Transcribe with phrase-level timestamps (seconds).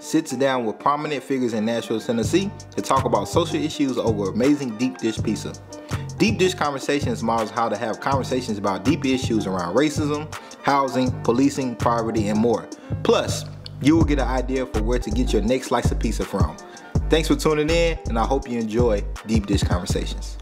[0.00, 4.76] sits down with prominent figures in Nashville, Tennessee to talk about social issues over amazing
[4.78, 5.52] deep dish pizza.
[6.18, 10.30] Deep Dish Conversations models how to have conversations about deep issues around racism,
[10.62, 12.68] housing, policing, poverty, and more.
[13.04, 13.46] Plus,
[13.80, 16.56] you will get an idea for where to get your next slice of pizza from.
[17.08, 20.36] Thanks for tuning in, and I hope you enjoy Deep Dish Conversations.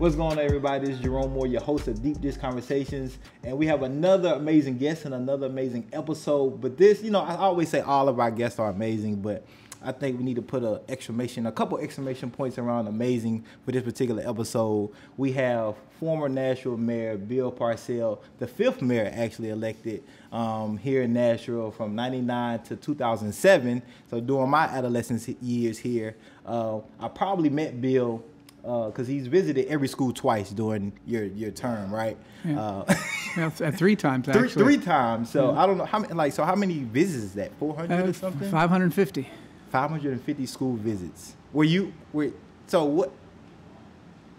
[0.00, 0.86] What's going on, everybody?
[0.86, 4.78] This is Jerome Moore, your host of Deep Dish Conversations, and we have another amazing
[4.78, 6.58] guest and another amazing episode.
[6.58, 9.44] But this, you know, I always say all of our guests are amazing, but
[9.82, 13.72] I think we need to put a exclamation, a couple exclamation points around amazing for
[13.72, 14.90] this particular episode.
[15.18, 20.02] We have former Nashville Mayor Bill Purcell, the fifth mayor actually elected
[20.32, 23.82] um, here in Nashville from '99 to 2007.
[24.08, 28.24] So during my adolescence years here, uh, I probably met Bill
[28.62, 32.16] because uh, he's visited every school twice during your your term, right?
[32.44, 32.60] Yeah.
[32.60, 32.94] Uh,
[33.36, 34.48] yeah, three times actually.
[34.48, 35.30] Three, three times.
[35.30, 35.60] So yeah.
[35.60, 36.12] I don't know how many.
[36.14, 37.52] Like, so how many visits is that?
[37.58, 38.50] Four hundred uh, or something?
[38.50, 39.28] Five hundred fifty.
[39.70, 41.36] Five hundred and fifty school visits.
[41.52, 41.92] Were you?
[42.12, 42.30] Were
[42.66, 43.12] so what?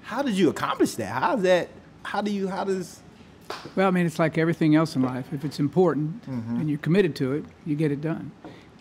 [0.03, 1.11] How did you accomplish that?
[1.11, 1.69] How's that?
[2.03, 2.47] How do you?
[2.47, 2.99] How does?
[3.75, 5.33] Well, I mean, it's like everything else in life.
[5.33, 6.57] If it's important mm-hmm.
[6.57, 8.31] and you're committed to it, you get it done.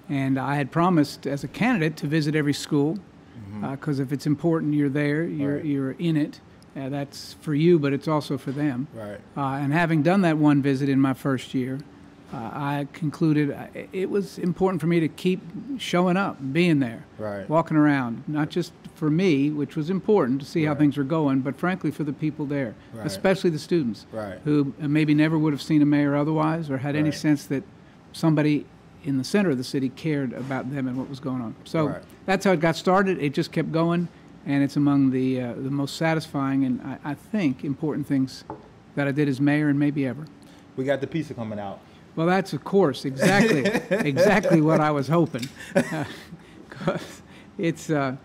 [0.09, 2.99] And I had promised as a candidate to visit every school
[3.61, 4.01] because mm-hmm.
[4.01, 5.65] uh, if it's important, you're there, you're right.
[5.65, 6.41] you're in it.
[6.77, 8.87] Uh, that's for you, but it's also for them.
[8.95, 9.19] Right.
[9.37, 11.81] Uh, and having done that one visit in my first year,
[12.33, 15.41] uh, I concluded uh, it was important for me to keep
[15.79, 17.49] showing up, being there, right.
[17.49, 20.75] walking around, not just for me, which was important to see right.
[20.75, 23.07] how things were going, but frankly for the people there, right.
[23.07, 24.39] especially the students, right.
[24.45, 27.65] who maybe never would have seen a mayor otherwise or had any sense that
[28.13, 28.65] somebody
[29.05, 31.55] in the center of the city cared about them and what was going on.
[31.65, 32.03] So right.
[32.27, 33.19] that's how it got started.
[33.23, 34.09] It just kept going,
[34.47, 38.45] and it's among the uh, the most satisfying and I, I, think important things
[38.95, 40.27] that I did as mayor and maybe ever.
[40.77, 41.81] We got the pizza coming out.
[42.17, 45.49] Well, that's of course exactly exactly what I was hoping.
[46.87, 46.97] Uh,
[47.59, 48.17] it's uh,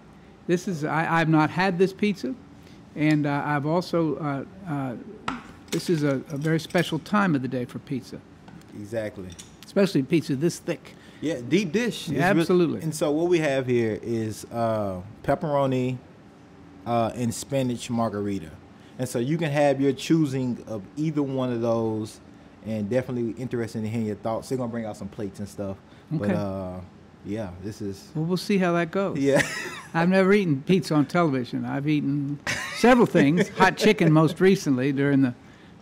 [0.48, 2.34] this is I, I've not had this pizza,
[2.96, 4.96] and uh, I've also uh, uh,
[5.72, 8.22] this is a, a very special time of the day for pizza.
[8.80, 9.28] Exactly
[9.76, 10.94] especially pizza this thick.
[11.20, 12.08] Yeah, deep dish.
[12.08, 12.82] Yeah, absolutely.
[12.82, 15.98] and so what we have here is uh, pepperoni
[16.86, 18.52] uh, and spinach margarita.
[18.98, 22.22] And so you can have your choosing of either one of those
[22.66, 24.48] and definitely interested in hearing your thoughts.
[24.48, 25.76] They're gonna bring out some plates and stuff.
[26.14, 26.28] Okay.
[26.28, 26.80] But uh,
[27.26, 29.18] yeah, this is Well we'll see how that goes.
[29.18, 29.42] Yeah.
[29.94, 31.66] I've never eaten pizza on television.
[31.66, 32.40] I've eaten
[32.76, 35.34] several things, hot chicken most recently during the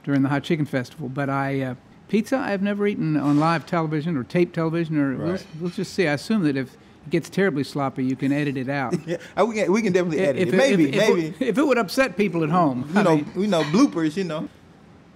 [0.03, 1.09] during the hot chicken festival.
[1.09, 1.75] But I uh,
[2.07, 5.19] Pizza, I've never eaten on live television or tape television, or right.
[5.19, 6.07] we'll, we'll, just see.
[6.07, 8.95] I assume that if it gets terribly sloppy, you can edit it out.
[9.07, 10.57] yeah, we can, we can definitely edit if, it.
[10.57, 11.27] Maybe, if, maybe.
[11.27, 12.89] If, if, it would upset people at home.
[12.93, 14.47] You I know, mean, you know, bloopers, you know.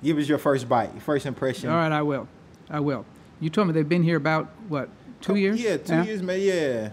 [0.04, 1.70] Give us your first bite, first impression.
[1.70, 2.28] All right, I will.
[2.70, 3.06] I will.
[3.40, 4.90] You told me they've been here about, what,
[5.22, 5.62] two oh, years?
[5.62, 6.04] Yeah, two yeah?
[6.04, 6.90] years, man, yeah.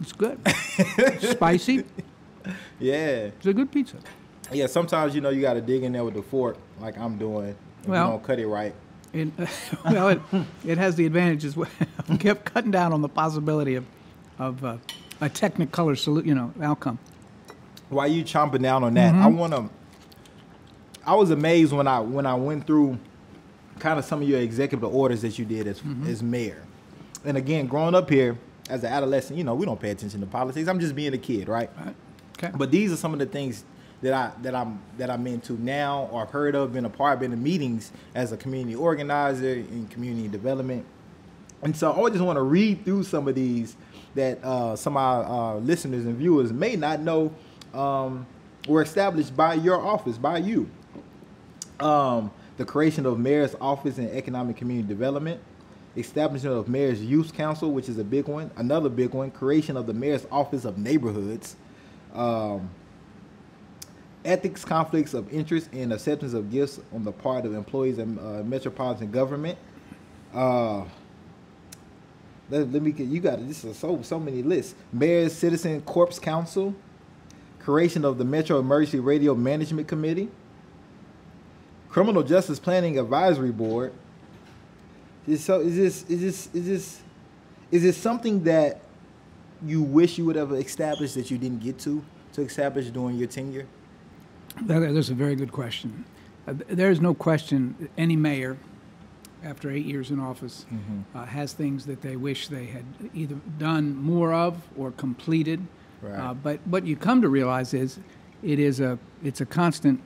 [0.00, 0.38] It's good.
[1.32, 1.84] spicy.
[2.78, 3.30] Yeah.
[3.36, 3.96] It's a good pizza
[4.52, 7.18] yeah, sometimes you know you got to dig in there with the fork, like I'm
[7.18, 7.56] doing.
[7.86, 8.74] well, you don't cut it right.
[9.12, 9.28] It,
[9.84, 10.20] well, it,
[10.64, 11.56] it has the advantages.
[12.08, 13.84] I kept cutting down on the possibility of
[14.38, 14.76] of uh,
[15.20, 16.98] a technicolor salute, you know, outcome.
[17.88, 19.22] While you chomping down on that, mm-hmm.
[19.22, 19.70] I want to.
[21.04, 22.98] I was amazed when I when I went through
[23.78, 26.06] kind of some of your executive orders that you did as mm-hmm.
[26.06, 26.62] as mayor,
[27.24, 30.26] and again, growing up here as an adolescent, you know, we don't pay attention to
[30.26, 30.68] politics.
[30.68, 31.70] I'm just being a kid, right?
[31.78, 31.94] right.
[32.36, 32.50] Okay.
[32.54, 33.64] But these are some of the things
[34.02, 37.20] that I that I'm that I'm into now or I've heard of, been a part,
[37.20, 40.84] been in meetings as a community organizer in community development.
[41.62, 43.76] And so I just want to read through some of these
[44.14, 47.32] that uh, some of our uh, listeners and viewers may not know
[47.74, 48.26] um,
[48.68, 50.68] were established by your office, by you.
[51.80, 55.40] Um, the creation of Mayor's Office in Economic Community Development,
[55.96, 58.50] establishment of Mayor's Youth Council, which is a big one.
[58.56, 61.56] Another big one, creation of the Mayor's Office of Neighborhoods.
[62.14, 62.70] Um,
[64.26, 68.42] ethics, conflicts of interest, and acceptance of gifts on the part of employees and uh,
[68.42, 69.56] metropolitan government.
[70.34, 70.84] Uh,
[72.50, 73.48] let, let, me get you got it.
[73.48, 74.74] This is so so many lists.
[74.92, 76.74] Mayor's Citizen Corps Council,
[77.58, 80.28] creation of the Metro Emergency Radio Management Committee,
[81.88, 83.92] Criminal Justice Planning Advisory Board,
[85.26, 87.00] Is so is this is this is this
[87.70, 88.80] is this something that
[89.64, 93.28] you wish you would have established that you didn't get to to establish during your
[93.28, 93.66] tenure?
[94.62, 96.04] That, that's a very good question.
[96.46, 98.56] Uh, there is no question any mayor,
[99.44, 101.16] after eight years in office, mm-hmm.
[101.16, 105.60] uh, has things that they wish they had either done more of or completed.
[106.02, 106.18] Right.
[106.18, 107.98] Uh, but what you come to realize is
[108.42, 110.00] it is a it's a constant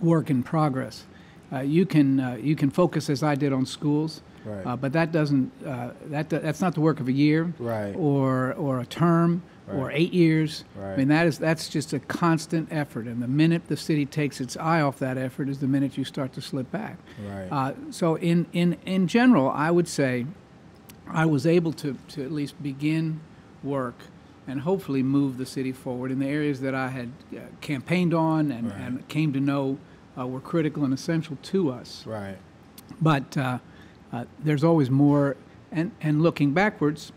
[0.00, 1.04] work in progress.
[1.52, 4.66] Uh, you can uh, you can focus as I did on schools, right.
[4.66, 7.94] uh, but that doesn't uh, that that's not the work of a year, right.
[7.96, 9.76] or or a term, right.
[9.76, 10.64] or eight years.
[10.80, 14.40] I mean that is that's just a constant effort, and the minute the city takes
[14.40, 16.98] its eye off that effort is the minute you start to slip back.
[17.50, 20.26] Uh, so in in in general, I would say,
[21.08, 23.20] I was able to to at least begin
[23.62, 23.96] work
[24.46, 28.50] and hopefully move the city forward in the areas that I had uh, campaigned on
[28.50, 28.80] and, right.
[28.80, 29.78] and came to know
[30.18, 32.06] uh, were critical and essential to us.
[32.06, 32.36] Right.
[33.00, 33.58] But uh,
[34.12, 35.36] uh, there's always more.
[35.72, 37.10] And, and looking backwards,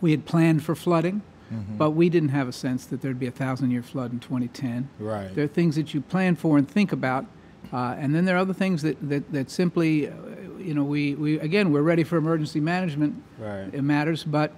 [0.00, 1.22] we had planned for flooding,
[1.52, 1.76] mm-hmm.
[1.76, 4.88] but we didn't have a sense that there'd be a thousand year flood in 2010.
[4.98, 5.34] Right.
[5.34, 7.26] There are things that you plan for and think about.
[7.72, 10.12] Uh, and then there are other things that, that, that simply, uh,
[10.58, 13.70] you know, we, we, again, we're ready for emergency management right.
[13.72, 14.52] it matters, but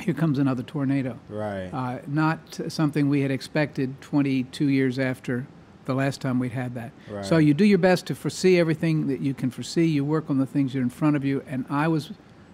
[0.00, 1.18] here comes another tornado.
[1.28, 1.68] Right.
[1.72, 5.46] Uh, not something we had expected 22 years after
[5.84, 6.92] the last time we'd had that.
[7.10, 7.24] Right.
[7.24, 9.86] So you do your best to foresee everything that you can foresee.
[9.86, 11.42] You work on the things that are in front of you.
[11.46, 12.12] And I was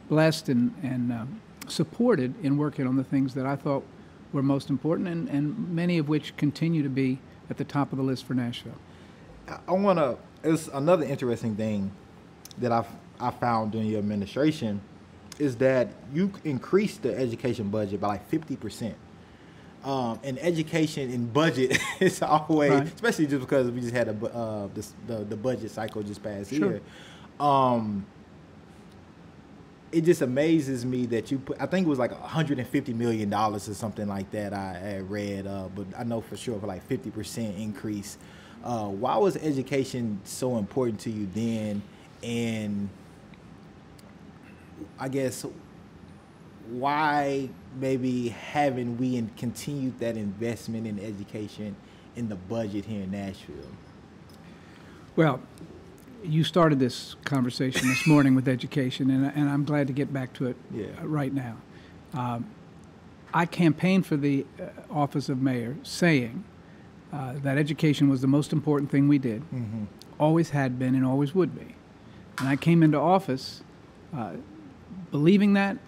[0.08, 1.40] blessed and, and um,
[1.70, 3.84] supported in working on the things that I thought
[4.32, 7.18] were most important, and, and many of which continue to be
[7.50, 8.78] at the top of the list for Nashville.
[9.68, 10.16] I want to.
[10.42, 11.90] It's another interesting thing
[12.58, 12.88] that I've
[13.20, 14.80] I found during your administration
[15.38, 18.94] is that you increased the education budget by like 50%.
[19.84, 22.86] Um, and education and budget is always, right.
[22.86, 26.50] especially just because we just had a, uh, this, the, the budget cycle just passed
[26.50, 26.70] sure.
[26.72, 26.80] year.
[27.38, 28.06] Um,
[29.94, 33.68] it just amazes me that you put, I think it was like 150 million dollars
[33.68, 34.52] or something like that.
[34.52, 38.18] I had read, uh, but I know for sure for like 50 percent increase.
[38.64, 41.82] Uh, why was education so important to you then?
[42.22, 42.88] And
[44.98, 45.46] I guess
[46.70, 47.48] why
[47.78, 51.76] maybe haven't we continued that investment in education
[52.16, 53.54] in the budget here in Nashville?
[55.14, 55.40] Well,
[56.24, 60.32] you started this conversation this morning with education, and, and I'm glad to get back
[60.34, 60.86] to it yeah.
[61.02, 61.56] right now.
[62.14, 62.50] Um,
[63.32, 66.44] I campaigned for the uh, office of mayor saying
[67.12, 69.84] uh, that education was the most important thing we did, mm-hmm.
[70.18, 71.74] always had been, and always would be.
[72.38, 73.62] And I came into office
[74.16, 74.32] uh,
[75.10, 75.78] believing that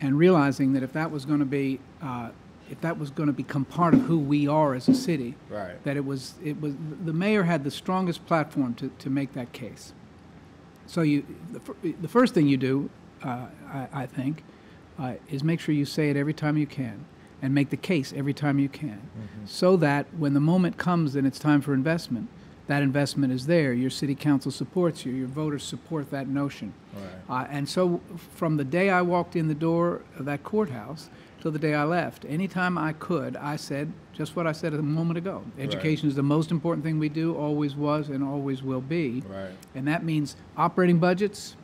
[0.00, 2.30] and realizing that if that was going to be uh,
[2.72, 5.82] if that was going to become part of who we are as a city, right.
[5.84, 6.74] that it was it was
[7.04, 9.92] the mayor had the strongest platform to, to make that case.
[10.86, 12.88] So you the, the first thing you do,
[13.22, 14.42] uh, I, I, think,
[14.98, 17.04] uh, is make sure you say it every time you can,
[17.42, 19.46] and make the case every time you can, mm-hmm.
[19.46, 22.30] so that when the moment comes and it's time for investment,
[22.68, 23.74] that investment is there.
[23.74, 25.12] Your city council supports you.
[25.12, 26.72] Your voters support that notion.
[27.28, 27.42] Right.
[27.44, 28.00] Uh, and so,
[28.34, 31.10] from the day I walked in the door of that courthouse
[31.42, 34.80] till the day I left, anytime I could, I said just what I said a
[34.80, 35.42] moment ago.
[35.58, 36.10] Education right.
[36.10, 39.24] is the most important thing we do, always was, and always will be.
[39.28, 39.50] Right.
[39.74, 41.56] And that means operating budgets.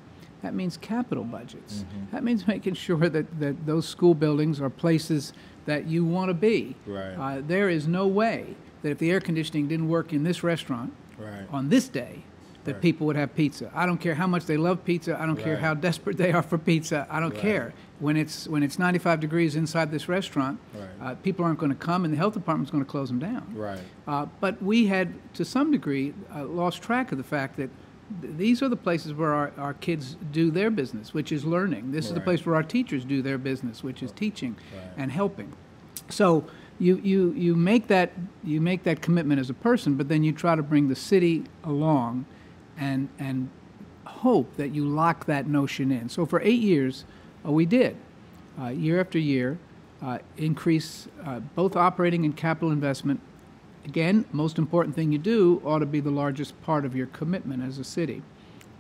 [0.43, 1.85] That means capital budgets.
[1.85, 2.05] Mm-hmm.
[2.11, 5.33] That means making sure that, that those school buildings are places
[5.67, 6.75] that you want to be.
[6.85, 7.15] Right.
[7.15, 10.93] Uh, there is no way that if the air conditioning didn't work in this restaurant
[11.19, 11.47] right.
[11.53, 12.25] on this day,
[12.69, 12.83] that right.
[12.83, 13.71] people would have pizza.
[13.75, 15.21] I don't care how much they love pizza.
[15.21, 15.45] I don't right.
[15.45, 17.07] care how desperate they are for pizza.
[17.11, 20.61] I don't care when it's when it's 95 degrees inside this restaurant.
[21.01, 23.53] Uh, people aren't going to come, and the health department's going to close them down.
[23.55, 23.81] Right.
[24.07, 27.71] Uh, but we had, to some degree, uh, lost track of the fact that
[28.21, 31.93] th- these are the places where our, our kids do their business, which is learning.
[31.93, 34.57] This is the place where our teachers do their business, which is teaching
[34.97, 35.53] and helping.
[36.09, 36.45] So
[36.79, 38.13] you, you, you make that
[38.45, 41.45] you make that commitment as a person, but then you try to bring the city
[41.65, 42.27] along,
[42.79, 43.49] and and
[44.05, 46.09] hope that you lock that notion in.
[46.09, 47.05] So for eight years,
[47.47, 47.97] uh, we did,
[48.61, 49.59] uh, year after year,
[50.03, 53.21] uh, increase uh, both operating and capital investment.
[53.85, 57.63] Again, most important thing you do ought to be the largest part of your commitment
[57.63, 58.23] as a city.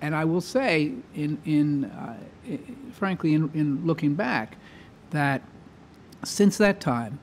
[0.01, 2.17] And I will say, in in uh,
[2.93, 4.57] frankly, in, in looking back,
[5.11, 5.43] that
[6.25, 7.19] since that time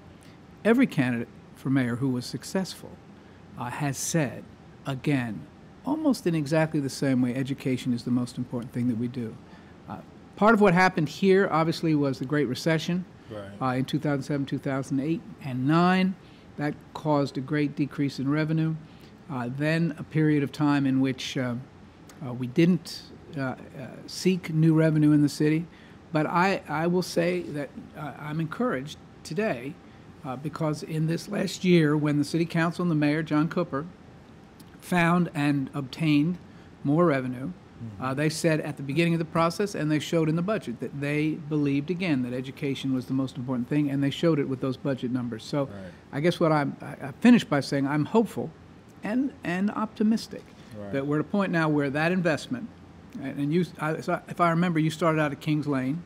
[0.64, 2.92] every candidate for mayor who was successful
[3.58, 4.44] uh, has said,
[4.86, 5.40] again,
[5.86, 9.36] almost in exactly the same way, education is the most important thing that we do.
[9.88, 9.98] Uh,
[10.36, 13.50] part of what happened here, obviously, was the Great Recession right.
[13.62, 16.16] uh, in 2007, 2008, and 9.
[16.58, 18.76] That caused a great decrease in revenue.
[19.30, 21.56] Uh, then a period of time in which uh,
[22.26, 23.02] uh, we didn't
[23.38, 23.56] uh, uh,
[24.08, 25.66] seek new revenue in the city.
[26.14, 29.74] But I, I will say that uh, I'm encouraged today
[30.24, 33.86] uh, because in this last year, when the city council and the mayor, John Cooper,
[34.90, 36.38] found and obtained
[36.84, 37.52] more revenue,
[38.02, 40.80] uh, they said at the beginning of the process, and they showed in the budget
[40.80, 44.48] that they believed again that education was the most important thing, and they showed it
[44.50, 45.44] with those budget numbers.
[45.44, 45.70] So,
[46.12, 48.50] I guess what I'm, I I finished by saying I'm hopeful,
[49.04, 50.44] and and optimistic
[50.78, 50.92] Right.
[50.94, 52.68] that we're at a point now where that investment,
[53.22, 56.02] and and you, I, so if I remember, you started out at Kings Lane,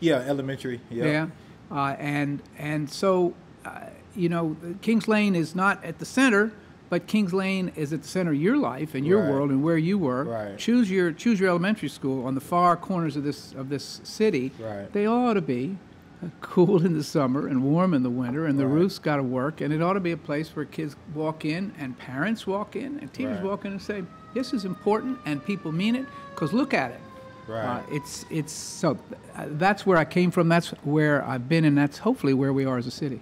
[0.00, 0.80] Yeah, elementary.
[0.90, 1.04] Yeah.
[1.04, 1.26] yeah,
[1.70, 3.34] uh, and and so,
[3.64, 3.70] uh,
[4.16, 6.52] you know, Kings Lane is not at the center,
[6.90, 9.30] but Kings Lane is at the center of your life and your Right.
[9.30, 10.24] world and where you were.
[10.24, 10.58] Right.
[10.58, 14.52] Choose your choose your elementary school on the far corners of this of this city.
[14.60, 14.92] Right.
[14.92, 15.78] They ought to be
[16.22, 18.74] uh, cool in the summer and warm in the winter, and the Right.
[18.74, 21.72] roof's got to work, and it ought to be a place where kids walk in
[21.78, 23.44] and parents walk in and teachers Right.
[23.44, 24.02] walk in and say,
[24.34, 26.04] "This is important," and people mean it
[26.34, 27.00] because look at it.
[27.48, 27.64] Right.
[27.64, 28.98] Uh, it's it's so
[29.36, 30.48] uh, that's where I came from.
[30.48, 33.20] That's where I've been, and that's hopefully where we are as a city.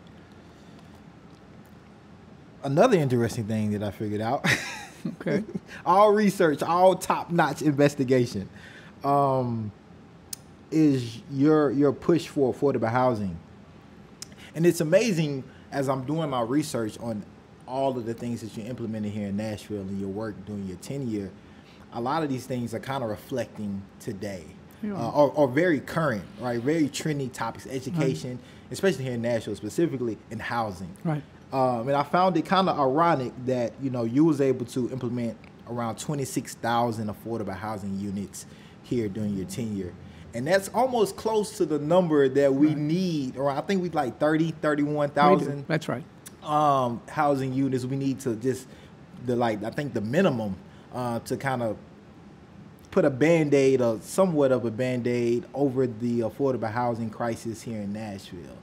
[2.68, 4.46] Another interesting thing that I figured out.
[5.20, 5.44] Okay.
[5.86, 8.48] all research, all top notch investigation,
[9.04, 9.70] um,
[10.72, 13.38] is your your push for affordable housing.
[14.56, 17.24] And it's amazing as I'm doing my research on
[17.68, 20.78] all of the things that you implemented here in Nashville and your work during your
[20.78, 21.30] tenure.
[21.92, 24.44] A lot of these things are kind of reflecting today,
[24.82, 24.94] Yeah.
[24.94, 26.60] uh, or, or very current, right?
[26.60, 28.40] Very trendy topics, education,
[28.72, 30.90] especially here in Nashville, specifically in housing.
[31.04, 31.22] Right.
[31.52, 34.90] Um, and I found it kind of ironic that you know you was able to
[34.90, 35.36] implement
[35.68, 38.46] around 26,000 affordable housing units
[38.82, 39.92] here during your tenure.
[40.34, 44.18] And that's almost close to the number that we need, or I think we like
[44.18, 46.04] 30, 31,000 That's right.
[46.42, 47.84] um, housing units.
[47.84, 48.66] We need to just
[49.24, 50.56] the like I think the minimum
[50.94, 51.76] uh, to kind of
[52.90, 57.62] put a band aid or somewhat of a band aid over the affordable housing crisis
[57.62, 58.58] here in Nashville.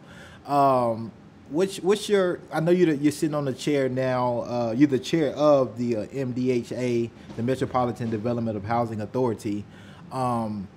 [0.45, 1.11] Um,
[1.49, 2.39] which what's your?
[2.51, 4.41] I know you're you're sitting on the chair now.
[4.41, 9.63] Uh, you're the chair of the uh, MDHA, the Metropolitan Development of Housing Authority.
[10.11, 10.67] Um,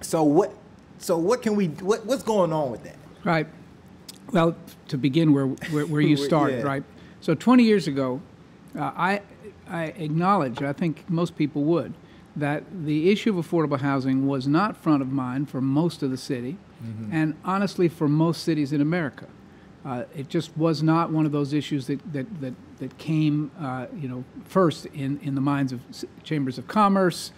[0.00, 0.54] so what?
[0.98, 1.68] So what can we?
[1.68, 2.96] What, what's going on with that?
[3.24, 3.46] Right.
[4.32, 4.56] Well,
[4.88, 6.66] to begin where where, where you started, yeah.
[6.66, 6.84] right?
[7.20, 8.20] So 20 years ago,
[8.76, 9.22] uh, I
[9.66, 11.94] I acknowledge, I think most people would,
[12.36, 16.18] that the issue of affordable housing was not front of mind for most of the
[16.18, 16.58] city,
[17.10, 19.26] and honestly, for most cities in America.
[19.84, 23.86] Uh, it just was not one of those issues that, that, that, that came, uh,
[23.94, 25.80] you know, first in, in the minds of
[26.22, 27.32] chambers of commerce,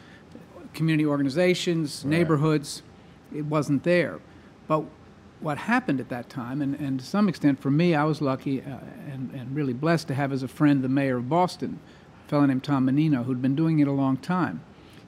[0.72, 2.10] community organizations, Right.
[2.10, 2.82] neighborhoods.
[3.34, 4.20] It wasn't there.
[4.68, 4.84] But
[5.40, 8.62] what happened at that time, and, and to some extent for me, I was lucky
[8.62, 8.78] uh,
[9.12, 11.80] and, and really blessed to have as a friend the mayor of Boston,
[12.24, 14.62] a fellow named Tom Menino, who'd been doing it a long time.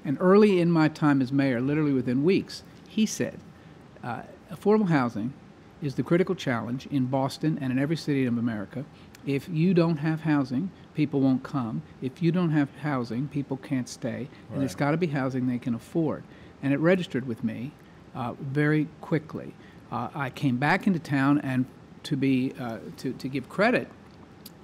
[0.04, 3.38] And early in my time as mayor, literally within weeks, he said,
[4.02, 5.32] uh, affordable housing
[5.82, 8.84] is the critical challenge in Boston and in every city of America.
[9.26, 11.82] If you don't have housing, people won't come.
[12.00, 14.28] If you don't have housing, people can't stay.
[14.52, 14.78] And it's Right.
[14.78, 16.22] got to be housing they can afford.
[16.62, 17.72] And it registered with me
[18.14, 19.54] uh, very quickly.
[19.92, 21.66] Uh, I came back into town, and
[22.04, 23.88] to be uh, to, to give credit,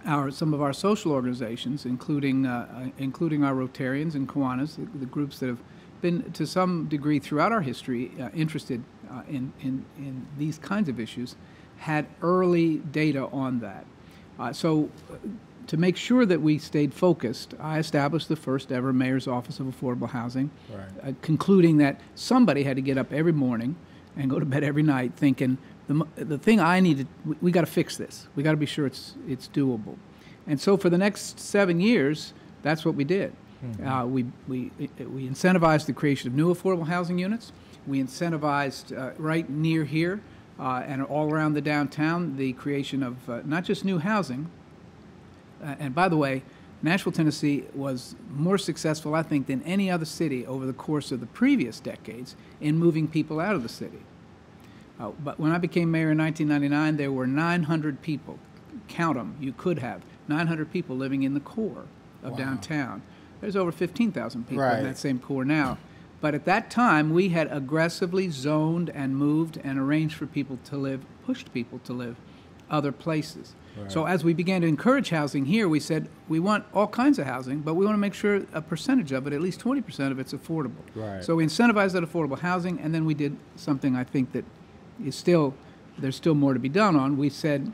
[0.06, 4.98] our some of our social organizations, including uh, uh, including our Rotarians and Kiwanis, the,
[4.98, 5.58] the groups that have
[6.02, 8.82] been to some degree throughout our history uh, interested
[9.14, 11.36] uh, in, in in these kinds of issues,
[11.78, 13.84] had early data on that.
[14.38, 14.88] Uh, so.
[15.10, 15.16] uh,
[15.68, 19.66] To make sure that we stayed focused, I established the first ever Mayor's Office of
[19.66, 20.90] Affordable Housing, Right.
[21.02, 23.74] uh, concluding that somebody had to get up every morning
[24.14, 25.56] and go to bed every night thinking
[25.88, 28.28] the, the thing I needed, we, we got to fix this.
[28.36, 29.96] We got to be sure it's, it's doable.
[30.46, 33.32] And so for the next seven years, that's what we did.
[33.82, 34.70] Uh, we, we,
[35.16, 37.52] we incentivized the creation of new affordable housing units.
[37.86, 40.20] We incentivized uh, right near here
[40.58, 44.50] uh, and all around the downtown the creation of uh, not just new housing,
[45.62, 46.42] uh, and by the way,
[46.82, 51.20] Nashville, Tennessee was more successful, I think, than any other city over the course of
[51.20, 54.00] the previous decades in moving people out of the city.
[55.00, 58.38] Uh, but when I became mayor in 1999, there were 900 people.
[58.88, 61.84] Count them, you could have 900 people living in the core
[62.22, 62.38] of Wow.
[62.38, 63.02] downtown.
[63.40, 64.78] There's over 15,000 people Right.
[64.78, 65.78] in that same core now.
[66.24, 70.76] But at that time, we had aggressively zoned and moved and arranged for people to
[70.78, 72.16] live, pushed people to live
[72.70, 73.54] other places.
[73.88, 77.26] So as we began to encourage housing here, we said we want all kinds of
[77.26, 80.18] housing, but we want to make sure a percentage of it, at least 20% of
[80.18, 80.80] it's affordable.
[80.94, 81.22] Right.
[81.22, 84.46] So we incentivized that affordable housing, and then we did something I think that
[85.04, 85.52] is still,
[85.98, 87.18] there's still more to be done on.
[87.18, 87.70] We said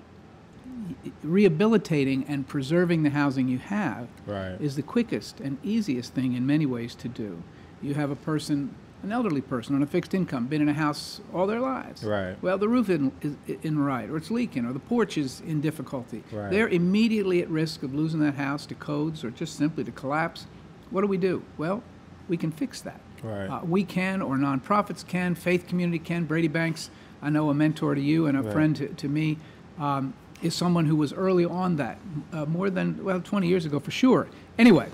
[1.23, 4.61] rehabilitating and preserving the housing you have Right.
[4.61, 7.45] is the quickest and easiest thing in many ways to do.
[7.83, 11.21] You have a person, an elderly person on a fixed income, been in a house
[11.33, 12.03] all their lives.
[12.05, 12.37] Right.
[12.43, 15.61] Well, the roof isn't, is, isn't right, or it's leaking, or the porch is in
[15.61, 16.23] difficulty.
[16.31, 16.51] Right.
[16.51, 20.47] They're immediately at risk of losing that house to codes or just simply to collapse.
[20.91, 21.43] What do we do?
[21.57, 21.83] Well,
[22.29, 23.01] we can fix that.
[23.23, 23.47] Right.
[23.47, 26.25] Uh, we can, or nonprofits can, faith community can.
[26.25, 26.91] Brady Banks,
[27.23, 28.53] I know a mentor to you and a Right.
[28.53, 29.39] friend to, to me,
[29.79, 31.99] um, is someone who was early on that,
[32.33, 34.27] uh, more than, well, 20 years ago for sure.
[34.59, 34.89] Anyway,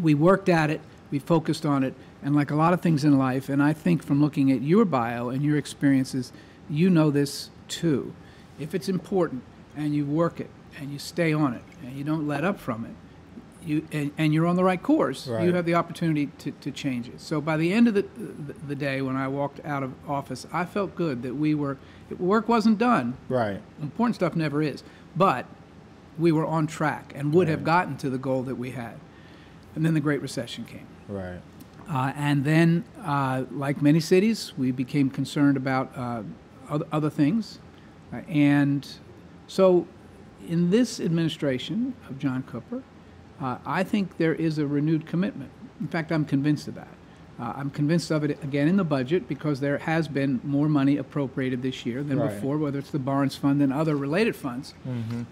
[0.00, 3.16] we worked at it, we focused on it, and like a lot of things in
[3.18, 6.32] life, and I think from looking at your bio and your experiences,
[6.68, 8.12] you know this too.
[8.58, 9.42] If it's important
[9.76, 12.84] and you work it and you stay on it and you don't let up from
[12.84, 12.90] it,
[13.66, 15.44] you and, and you're on the right course, Right.
[15.44, 17.20] you have the opportunity to, to change it.
[17.20, 20.46] So by the end of the, the, the day, when I walked out of office,
[20.52, 21.76] I felt good that we were,
[22.18, 23.60] work wasn't done, Right.
[23.80, 24.82] important stuff never is,
[25.16, 25.46] but
[26.18, 28.94] we were on track and would have gotten to the goal that we had.
[29.74, 30.86] And then the Great Recession came.
[31.08, 31.40] Right.
[31.90, 36.22] Uh, and then, uh, like many cities, we became concerned about uh,
[36.68, 37.58] other, other things.
[38.12, 38.86] Uh, and
[39.46, 39.86] so,
[40.46, 42.82] in this administration of John Cooper,
[43.40, 45.50] uh, I think there is a renewed commitment.
[45.80, 46.88] In fact, I'm convinced of that.
[47.40, 50.96] Uh, I'm convinced of it again in the budget because there has been more money
[50.96, 52.34] appropriated this year than Right.
[52.34, 54.74] before, whether it's the Barnes Fund and other related funds.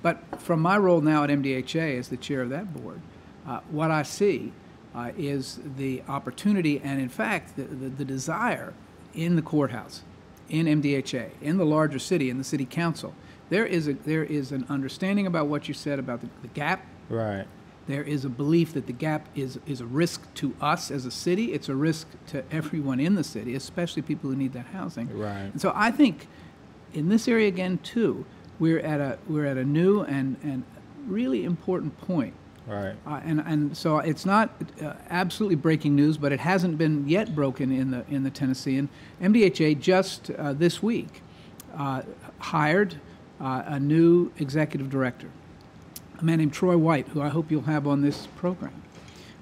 [0.03, 3.01] But from my role now at MDHA as the chair of that board,
[3.47, 4.53] uh, what I see
[4.97, 8.73] uh, is the opportunity and, in fact, the, the, the desire
[9.15, 10.03] in the courthouse,
[10.49, 13.15] in MDHA, in the larger city, in the city council.
[13.51, 16.85] There is, a, there is an understanding about what you said about the, the gap.
[17.11, 17.47] Right.
[17.87, 21.11] There is a belief that the gap is, is a risk to us as a
[21.11, 21.53] city.
[21.53, 25.17] It's a risk to everyone in the city, especially people who need that housing.
[25.17, 25.43] Right.
[25.43, 26.27] And so I think
[26.95, 28.25] in this area again too,
[28.59, 30.65] we're at a we're at a new and, and
[31.07, 32.35] really important point.
[32.67, 32.95] Right.
[33.07, 34.51] Uh, and and so it's not
[34.83, 38.89] uh, absolutely breaking news, but it hasn't been yet broken in the in the Tennessean.
[39.23, 41.23] MDHA just uh, this week
[41.77, 42.03] uh,
[42.39, 42.97] hired
[43.41, 45.29] uh, a new executive director,
[46.19, 48.83] a man named Troy White, who I hope you'll have on this program.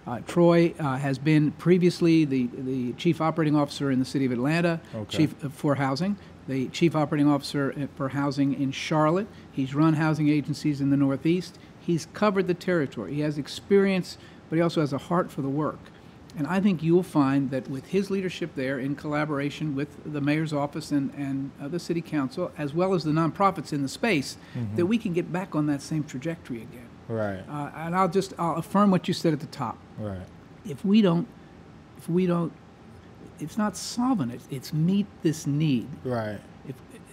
[0.06, 4.32] Uh, Troy uh, has been previously the, the chief operating officer in the city of
[4.32, 5.16] Atlanta, Okay.
[5.16, 9.26] chief for housing, the chief operating officer for housing in Charlotte.
[9.50, 11.58] He's run housing agencies in the Northeast.
[11.84, 13.14] He's covered the territory.
[13.14, 14.16] He has experience,
[14.48, 15.78] but he also has a heart for the work.
[16.36, 20.52] And I think you'll find that with his leadership there, in collaboration with the mayor's
[20.52, 24.36] office and, and uh, the city council, as well as the nonprofits in the space,
[24.74, 26.88] that we can get back on that same trajectory again.
[27.06, 27.44] Right.
[27.48, 29.78] Uh, and I'll just I'll affirm what you said at the top.
[29.98, 30.26] Right.
[30.66, 31.28] If we don't,
[31.98, 32.52] if we don't,
[33.38, 34.40] it's not solving it.
[34.50, 35.86] It's meet this need.
[36.02, 36.40] Right.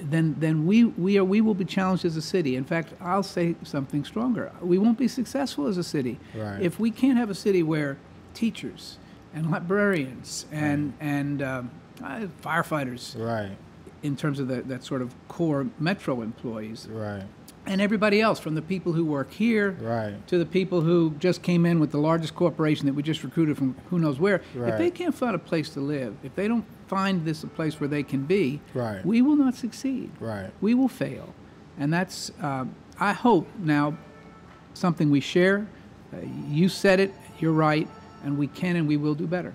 [0.10, 2.56] Then then we we are we will be challenged as a city.
[2.56, 4.52] In fact, I'll say something stronger.
[4.62, 6.62] We won't be successful as a city Right.
[6.62, 7.98] if we can't have a city where
[8.34, 8.98] teachers
[9.34, 11.72] and librarians and and um,
[12.04, 13.52] uh, firefighters, Right.
[14.02, 17.24] in terms of the, that sort of core metro employees, Right.
[17.68, 20.16] and everybody else, from the people who work here Right.
[20.28, 23.56] to the people who just came in with the largest corporation that we just recruited
[23.58, 24.42] from who knows where.
[24.56, 27.80] If they can't find a place to live, if they don't find this a place
[27.80, 29.04] where they can be, Right.
[29.06, 30.12] we will not succeed.
[30.20, 30.50] Right.
[30.60, 31.34] We will fail.
[31.80, 33.96] And that's, um, I hope now,
[34.74, 35.68] something we share.
[36.14, 36.18] Uh,
[36.50, 37.88] you said it, you're right,
[38.26, 39.54] and we can and we will do better.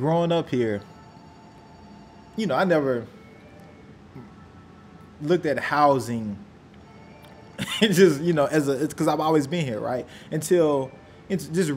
[0.00, 0.80] growing up here,
[2.36, 3.06] you know, I never
[5.20, 6.36] looked at housing
[7.80, 10.06] just, you know, as a, it's because I've always been here, right?
[10.30, 10.90] Until
[11.28, 11.72] it's just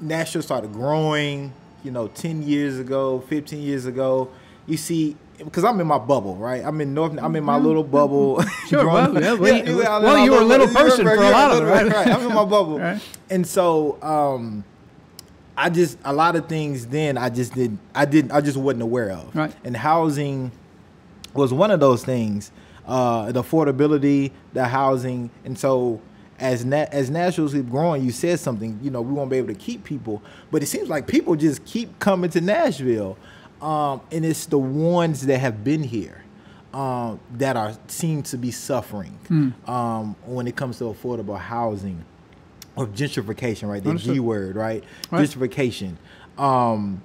[0.00, 1.52] Nashville started growing,
[1.84, 4.30] you know, 10 years ago, 15 years ago.
[4.66, 6.64] You see, because I'm in my bubble, right?
[6.64, 8.42] I'm in North, I'm in my little bubble.
[8.68, 11.30] Sure, growing well, yeah, well, you- well, my you were a little person for a
[11.30, 11.86] lot of it, right?
[11.92, 12.08] right?
[12.08, 12.78] I'm in my bubble.
[12.84, 13.02] Right.
[13.28, 14.64] And so, um,
[15.56, 18.82] I just a lot of things then I just didn't I didn't I just wasn't
[18.82, 19.34] aware of.
[19.36, 19.54] Right.
[19.64, 20.50] And housing
[21.34, 22.50] was one of those things.
[22.86, 26.00] Uh, the affordability, the housing, and so
[26.38, 28.78] as na- as Nashville's keep growing, you said something.
[28.82, 31.64] You know, we won't be able to keep people, but it seems like people just
[31.64, 33.16] keep coming to Nashville,
[33.62, 36.24] um, and it's the ones that have been here
[36.72, 42.04] um, that are seem to be suffering um, when it comes to affordable housing
[42.76, 43.82] or gentrification, right?
[43.82, 44.14] The Understood.
[44.14, 44.82] G word, right?
[45.10, 45.22] Right.
[45.28, 45.96] Gentrification.
[46.36, 47.00] Um,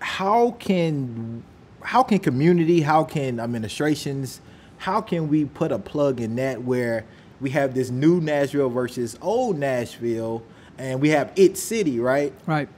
[0.00, 1.42] how can
[1.80, 4.40] how can community, how can administrations,
[4.78, 7.04] how can we put a plug in that where
[7.40, 10.42] we have this new Nashville versus old Nashville,
[10.78, 12.32] and we have it city, right?
[12.46, 12.68] Right.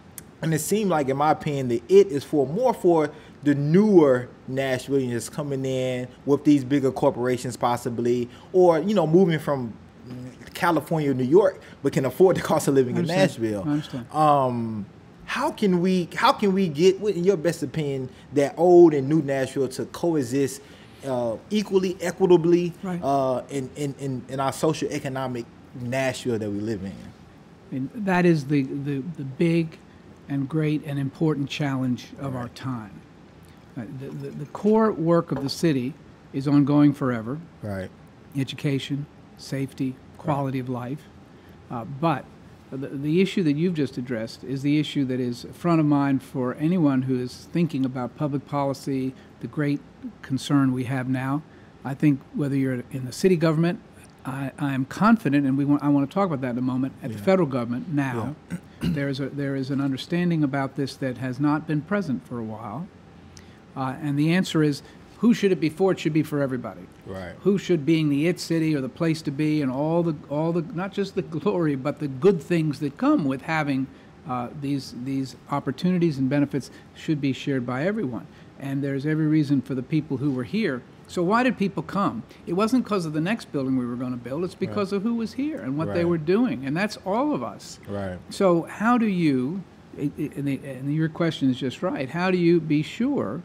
[0.40, 3.10] And it seemed like, in my opinion, the it is for more for
[3.42, 9.72] the newer Nashvillians coming in with these bigger corporations, possibly, or you know, moving from
[10.54, 13.06] California, New York, but can afford the cost of living in.
[13.06, 13.62] Nashville.
[13.66, 14.12] I understand.
[14.12, 14.86] Um,
[15.24, 19.22] how can we how can we get, in your best opinion, that old and new
[19.22, 20.62] Nashville to coexist
[21.06, 23.00] uh, equally, equitably, right.
[23.02, 26.92] uh, in, in, in, in our social economic Nashville that we live in?
[26.92, 29.78] I mean, that is the, the, the big
[30.28, 32.42] and great and important challenge of right.
[32.42, 33.00] our time.
[33.76, 35.94] Uh, the, the, the, core work of the city
[36.32, 37.38] is ongoing forever.
[37.62, 37.90] Right.
[38.36, 39.06] Education,
[39.36, 40.68] safety, quality right.
[40.68, 41.02] of life.
[41.70, 42.24] Uh, but
[42.70, 46.22] the, the issue that you've just addressed is the issue that is front of mind
[46.22, 49.80] for anyone who is thinking about public policy, the great
[50.22, 51.42] concern we have now.
[51.84, 53.80] I think whether you're in the city government,
[54.24, 56.62] I, I am confident, and we want, I want to talk about that in a
[56.62, 57.16] moment, at yeah.
[57.16, 58.58] the federal government now, yeah.
[58.80, 62.38] there, is a, there is an understanding about this that has not been present for
[62.38, 62.86] a while.
[63.76, 64.82] Uh, and the answer is
[65.18, 65.92] who should it be for?
[65.92, 66.82] It should be for everybody.
[67.04, 67.34] Right.
[67.40, 70.52] Who should being the it city or the place to be, and all the all
[70.52, 73.88] the not just the glory, but the good things that come with having
[74.28, 78.26] uh, these these opportunities and benefits should be shared by everyone.
[78.58, 80.82] And there's every reason for the people who were here.
[81.06, 82.22] So why did people come?
[82.46, 84.44] It wasn't because of the next building we were going to build.
[84.44, 84.98] It's because right.
[84.98, 85.94] of who was here and what right.
[85.94, 87.78] they were doing, and that's all of us.
[87.88, 88.18] Right.
[88.30, 89.62] So how do you?
[89.96, 92.08] And your question is just right.
[92.10, 93.42] How do you be sure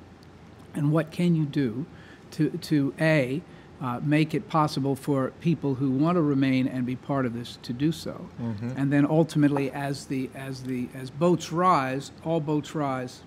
[0.76, 1.86] and what can you do
[2.32, 3.42] to, to A,
[3.82, 7.58] uh, make it possible for people who want to remain and be part of this
[7.64, 8.30] to do so.
[8.42, 8.72] Mm-hmm.
[8.78, 13.22] And then ultimately, as the as the as boats rise, all boats rise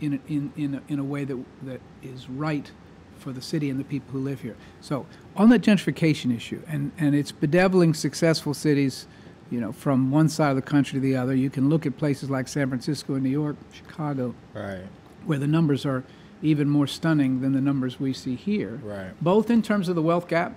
[0.00, 2.70] in a, in in a, in a way that that is right
[3.18, 4.56] for the city and the people who live here.
[4.80, 9.06] So on the gentrification issue, and and it's bedeviling successful cities,
[9.50, 11.34] you know, from one side of the country to the other.
[11.34, 14.82] You can look at places like San Francisco and New York, Chicago, right,
[15.26, 16.04] where the numbers are
[16.42, 18.80] even more stunning than the numbers we see here.
[18.82, 19.12] Right.
[19.20, 20.54] Both in terms of the wealth gap,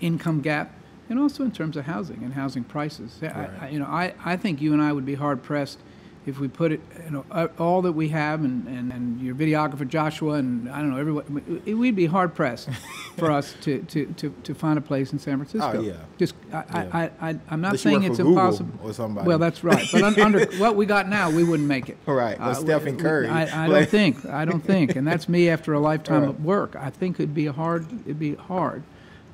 [0.00, 0.72] income gap,
[1.08, 3.18] and also in terms of housing and housing prices.
[3.22, 3.32] Right.
[3.32, 5.78] I, I, you know, I, I think you and I would be hard pressed
[6.26, 9.34] if we put it, you know, uh, all that we have, and, and, and your
[9.34, 12.70] videographer Joshua, and I don't know, everyone, we'd be hard pressed
[13.18, 15.78] for us to, to, to, to find a place in San Francisco.
[15.78, 15.92] Oh yeah.
[16.16, 17.10] Just, I, yeah.
[17.20, 18.72] I, I, am not saying it's impossible.
[18.82, 19.28] Or somebody.
[19.28, 19.86] Well, that's right.
[19.92, 21.98] But under what we got now, we wouldn't make it.
[22.06, 22.38] Right.
[22.38, 23.28] Well, uh, Stephen Curry.
[23.28, 24.24] I, I don't think.
[24.24, 24.96] I don't think.
[24.96, 26.30] And that's me after a lifetime right.
[26.30, 26.74] of work.
[26.74, 27.86] I think it'd be hard.
[28.04, 28.82] It'd be hard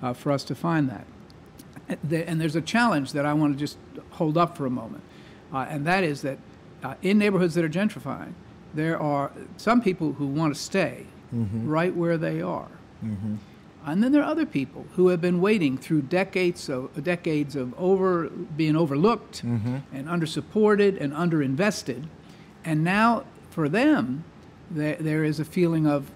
[0.02, 1.06] uh, for us to find that.
[1.88, 3.76] And there's a challenge that I want to just
[4.10, 5.02] hold up for a moment,
[5.52, 6.38] uh, and that is that
[6.82, 8.32] uh, in neighborhoods that are gentrifying,
[8.74, 11.68] there are some people who want to stay mm-hmm.
[11.68, 12.68] right where they are.
[13.04, 13.36] Mm-hmm.
[13.86, 17.72] And then there are other people who have been waiting through decades of decades of
[17.78, 19.78] over being overlooked mm-hmm.
[19.92, 22.04] and undersupported and underinvested,
[22.62, 24.24] and now for them,
[24.70, 26.10] there, there is a feeling of,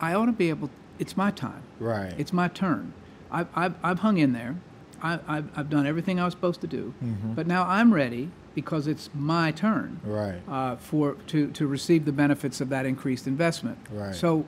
[0.00, 0.70] I ought to be able.
[0.98, 1.62] It's my time.
[1.78, 2.14] Right.
[2.16, 2.94] It's my turn.
[3.30, 4.56] I've, I've, I've hung in there.
[5.02, 7.34] I, have I've done everything I was supposed to do, mm-hmm.
[7.34, 10.40] but now I'm ready because it's my turn right.
[10.48, 13.78] uh, for to, to receive the benefits of that increased investment.
[13.92, 14.14] Right.
[14.14, 14.46] So,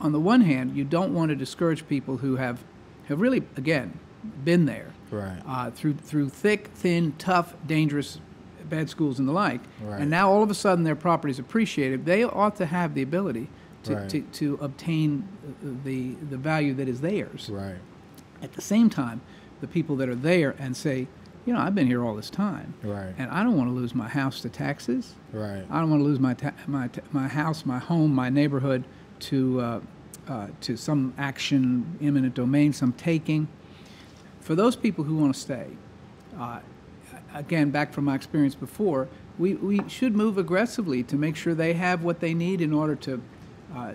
[0.00, 2.64] on the one hand, you don't want to discourage people who have
[3.08, 3.98] have really again
[4.44, 5.42] been there right.
[5.46, 8.20] uh, through through thick, thin, tough, dangerous
[8.70, 9.60] bad schools and the like.
[9.82, 10.00] Right.
[10.00, 12.06] And now all of a sudden their property is appreciated.
[12.06, 13.48] They ought to have the ability
[13.82, 14.08] to, right.
[14.08, 15.28] to, to obtain
[15.84, 17.50] the the value that is theirs.
[17.50, 17.74] Right.
[18.40, 19.20] At the same time,
[19.60, 21.08] the people that are there and say,
[21.46, 23.12] you know, I've been here all this time, right?
[23.18, 25.64] And I don't want to lose my house to taxes, right?
[25.70, 28.84] I don't want to lose my ta- my ta- my house, my home, my neighborhood
[29.20, 29.80] to uh,
[30.28, 33.48] uh, to some action, eminent domain, some taking.
[34.40, 35.66] For those people who want to stay,
[36.38, 36.60] uh,
[37.34, 41.72] again, back from my experience before, we, we should move aggressively to make sure they
[41.74, 43.22] have what they need in order to
[43.74, 43.92] uh,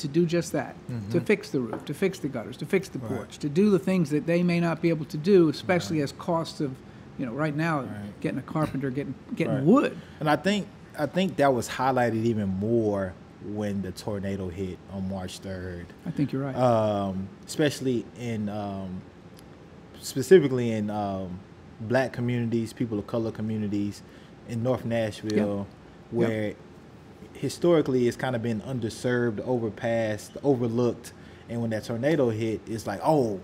[0.00, 1.10] to do just that mm-hmm.
[1.10, 3.40] to fix the roof, to fix the gutters, to fix the porch, right.
[3.40, 6.04] to do the things that they may not be able to do, especially right.
[6.04, 6.74] as costs of,
[7.18, 8.20] you know, right now right.
[8.20, 9.96] getting a carpenter, getting getting wood.
[10.18, 10.66] And I think
[10.98, 15.86] I think that was highlighted even more when the tornado hit on March third.
[16.06, 16.56] I think you're right.
[16.56, 19.00] Um, especially in um,
[20.00, 21.38] specifically in um,
[21.80, 24.02] black communities, people of color communities
[24.48, 25.66] in North Nashville, yep.
[26.10, 26.46] where.
[26.48, 26.56] Yep
[27.40, 31.14] historically it's kind of been underserved, overpassed, overlooked.
[31.48, 33.40] And when that tornado hit, it's like, oh,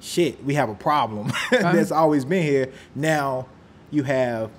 [0.00, 2.72] shit, we have a problem that's always been here.
[2.94, 3.48] Now
[3.90, 4.50] you have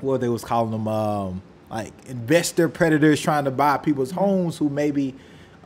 [0.00, 4.20] what they was calling them, um, like investor predators trying to buy people's mm-hmm.
[4.20, 5.14] homes who maybe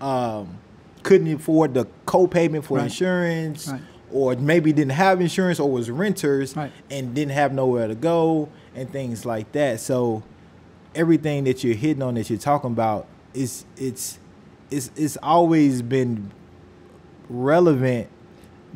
[0.00, 0.58] um,
[1.04, 2.84] couldn't afford the co-payment for right.
[2.84, 3.68] insurance.
[3.68, 3.80] Right.
[4.12, 6.70] Or maybe didn't have insurance, or was renters right.
[6.92, 9.80] and didn't have nowhere to go, and things like that.
[9.80, 10.22] So,
[10.96, 14.18] everything that you're hitting on that you're talking about is it's
[14.70, 16.30] it's it's always been
[17.28, 18.08] relevant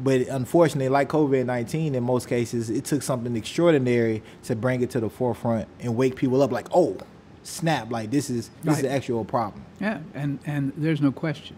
[0.03, 4.91] But unfortunately, like COVID 19, in most cases, it took something extraordinary to bring it
[4.91, 6.97] to the forefront and wake people up like, oh,
[7.43, 8.77] snap, like this is this right.
[8.77, 9.63] is the actual problem.
[9.81, 11.57] Yeah, and, and there's no question.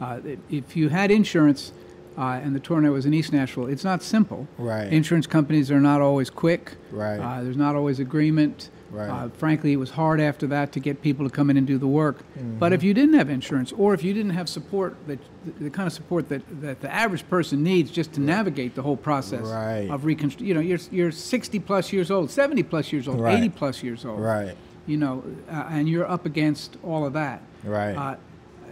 [0.00, 1.72] Uh, if you had insurance
[2.16, 4.46] uh, and the tornado was in East Nashville, it's not simple.
[4.56, 4.90] Right.
[4.92, 6.76] Insurance companies are not always quick.
[6.90, 7.18] Right.
[7.18, 8.70] Uh, there's not always agreement.
[8.94, 9.08] Right.
[9.08, 11.78] Uh, frankly, it was hard after that to get people to come in and do
[11.78, 12.18] the work.
[12.18, 12.58] Mm-hmm.
[12.60, 15.70] But if you didn't have insurance, or if you didn't have support that the, the
[15.70, 19.42] kind of support that, that the average person needs just to navigate the whole process
[19.42, 19.90] right.
[19.90, 23.38] of reconstruction, you know, you're you're 60 plus years old, 70 plus years old, right.
[23.38, 24.20] 80 plus years old.
[24.20, 24.56] Right.
[24.86, 27.42] You know, uh, and you're up against all of that.
[27.64, 27.96] Right.
[27.96, 28.16] Uh,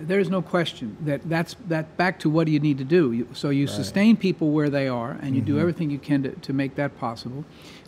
[0.00, 3.28] there's no question that that's that back to what do you need to do you,
[3.32, 3.74] so you right.
[3.74, 5.52] sustain people where they are and you mm-hmm.
[5.54, 7.44] do everything you can to, to make that possible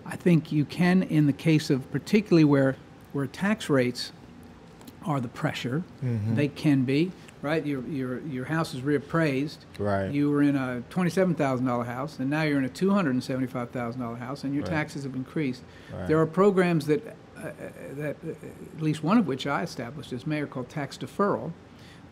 [0.06, 2.76] i think you can in the case of particularly where
[3.12, 4.12] where tax rates
[5.04, 6.34] are the pressure mm-hmm.
[6.34, 7.12] they can be
[7.42, 12.30] right your your your house is reappraised right you were in a $27000 house and
[12.30, 14.70] now you're in a $275000 house and your right.
[14.70, 15.62] taxes have increased
[15.92, 16.06] right.
[16.08, 17.50] there are programs that uh,
[17.94, 18.30] that uh,
[18.76, 21.52] at least one of which I established as mayor called tax deferral,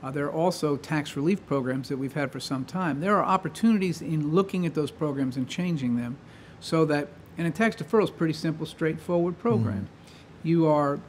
[0.02, 3.00] uh, there are also tax relief programs that we've had for some time.
[3.00, 6.18] There are opportunities in looking at those programs and changing them
[6.60, 9.74] so that, and a tax deferral is a pretty simple, straightforward program.
[9.74, 10.48] Mm-hmm.
[10.48, 11.00] You are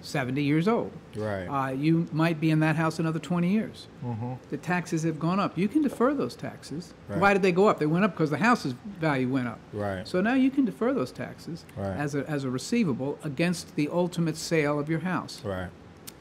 [0.00, 0.92] 70 years old.
[1.16, 1.46] Right.
[1.46, 3.88] Uh, you might be in that house another 20 years.
[4.04, 4.34] Mm-hmm.
[4.48, 5.58] The taxes have gone up.
[5.58, 6.94] You can defer those taxes.
[7.08, 7.18] Right.
[7.18, 7.78] Why did they go up?
[7.78, 9.58] They went up because the house's value went up.
[9.72, 10.06] Right.
[10.06, 11.96] So now you can defer those taxes right.
[11.96, 15.42] as, a, as a receivable against the ultimate sale of your house.
[15.44, 15.68] Right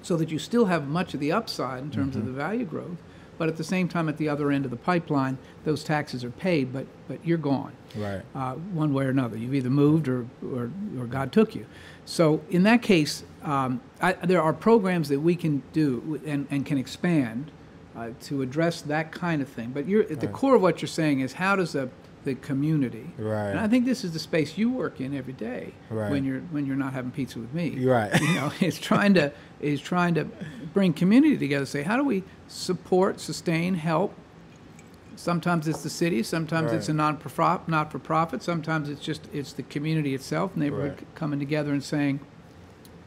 [0.02, 2.19] so that you still have much of the upside in terms mm-hmm.
[2.19, 2.98] of the value growth,
[3.38, 6.32] but at the same time, at the other end of the pipeline, those taxes are
[6.32, 8.21] paid, but but you're gone, right?
[8.36, 11.65] Uh, one way or another, you've either moved or or, or God took you.
[12.06, 16.65] So in that case, um, I, there are programs that we can do and, and
[16.65, 17.52] can expand
[17.95, 19.71] uh, to address that kind of thing.
[19.71, 20.19] But you're, at right.
[20.19, 21.89] the core of what you're saying is how does a
[22.23, 23.10] the community.
[23.17, 23.49] Right.
[23.49, 26.12] And I think this is the space you work in every day right.
[26.12, 27.86] when you're when you're not having pizza with me.
[27.86, 28.19] Right.
[28.19, 30.28] You know, it's trying to is trying to
[30.73, 31.65] bring community together.
[31.65, 34.13] Say, how do we support, sustain, help?
[35.20, 36.24] Sometimes it's the city.
[36.24, 36.78] Sometimes right.
[36.78, 38.42] it's a non-profit, not for profit.
[38.42, 41.16] Sometimes it's just it's the community itself, neighborhood right.
[41.16, 42.22] coming together and saying,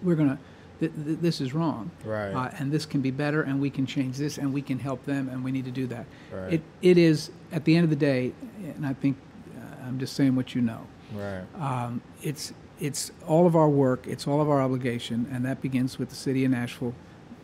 [0.03, 0.39] we're gonna.
[0.79, 2.33] Th- th- this is wrong, right?
[2.33, 5.07] Uh, and this can be better, and we can change this, and we can help
[5.07, 6.05] them, and we need to do that.
[6.31, 6.55] Right.
[6.55, 8.35] It it is at the end of the day,
[8.77, 9.17] and I think
[9.57, 10.87] uh, I'm just saying what you know.
[11.15, 11.45] Right.
[11.59, 15.99] Um, it's it's all of our work, it's all of our obligation, and that begins
[15.99, 16.95] with the city of Nashville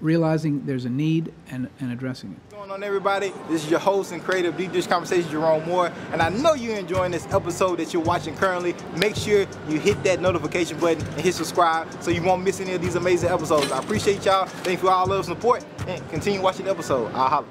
[0.00, 2.38] realizing there's a need and, and addressing it.
[2.44, 3.32] What's going on, everybody?
[3.48, 6.76] This is your host and creative Deep Dish Conversation, Jerome Moore, and I know you're
[6.76, 8.74] enjoying this episode that you're watching currently.
[8.96, 12.74] Make sure you hit that notification button and hit subscribe so you won't miss any
[12.74, 13.72] of these amazing episodes.
[13.72, 14.46] I appreciate y'all.
[14.46, 17.12] Thank you for all love and support, and continue watching the episode.
[17.14, 17.46] I'll holler.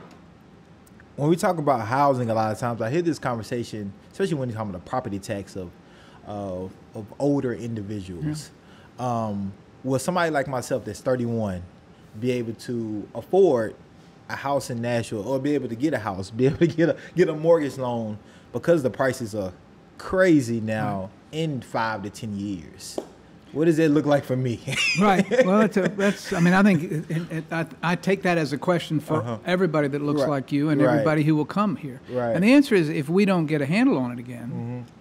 [1.16, 4.50] When we talk about housing, a lot of times I hear this conversation, especially when
[4.50, 5.72] you're talking about the property tax of
[6.26, 8.52] of, of older individuals.
[9.00, 9.26] Yeah.
[9.26, 11.64] Um, will somebody like myself that's 31
[12.20, 13.76] be able to afford
[14.30, 16.90] a house in Nashville or be able to get a house, be able to get
[16.90, 18.18] a get a mortgage loan
[18.54, 19.54] because the prices are
[19.98, 21.40] crazy now right.
[21.40, 23.00] in five to ten years.
[23.54, 24.60] What does it look like for me?
[25.02, 25.26] right.
[25.46, 26.34] Well, a, that's.
[26.34, 29.38] I mean, I think it, it, I, I, take that as a question for uh-huh.
[29.46, 30.30] everybody that looks right.
[30.30, 30.92] like you and right.
[30.92, 32.02] everybody who will come here.
[32.10, 32.34] Right.
[32.34, 34.98] And the answer is, if we don't get a handle on it again, mm-hmm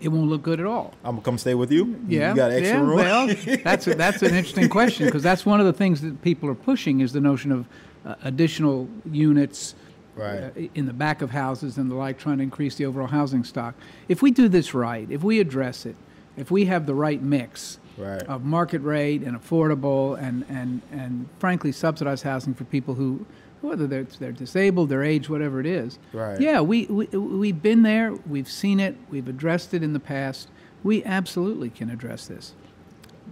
[0.00, 0.94] it won't look good at all.
[1.04, 2.02] I'm gonna come stay with you.
[2.08, 2.96] Yeah, you got extra yeah, room.
[2.96, 3.26] well,
[3.62, 6.54] that's a, that's an interesting question because that's one of the things that people are
[6.54, 7.66] pushing is the notion of
[8.04, 9.74] uh, additional units.
[10.16, 10.42] Right.
[10.42, 13.44] Uh, in the back of houses and the like, trying to increase the overall housing
[13.44, 13.76] stock.
[14.08, 15.94] If we do this right, if we address it,
[16.36, 18.22] if we have the right mix right.
[18.24, 23.24] of market rate and affordable and, and, and frankly subsidized housing for people who
[23.60, 25.98] whether they're, they're disabled, their age, whatever it is.
[26.12, 26.40] Right.
[26.40, 30.48] Yeah, we, we, we've been there, we've seen it, we've addressed it in the past.
[30.82, 32.54] We absolutely can address this.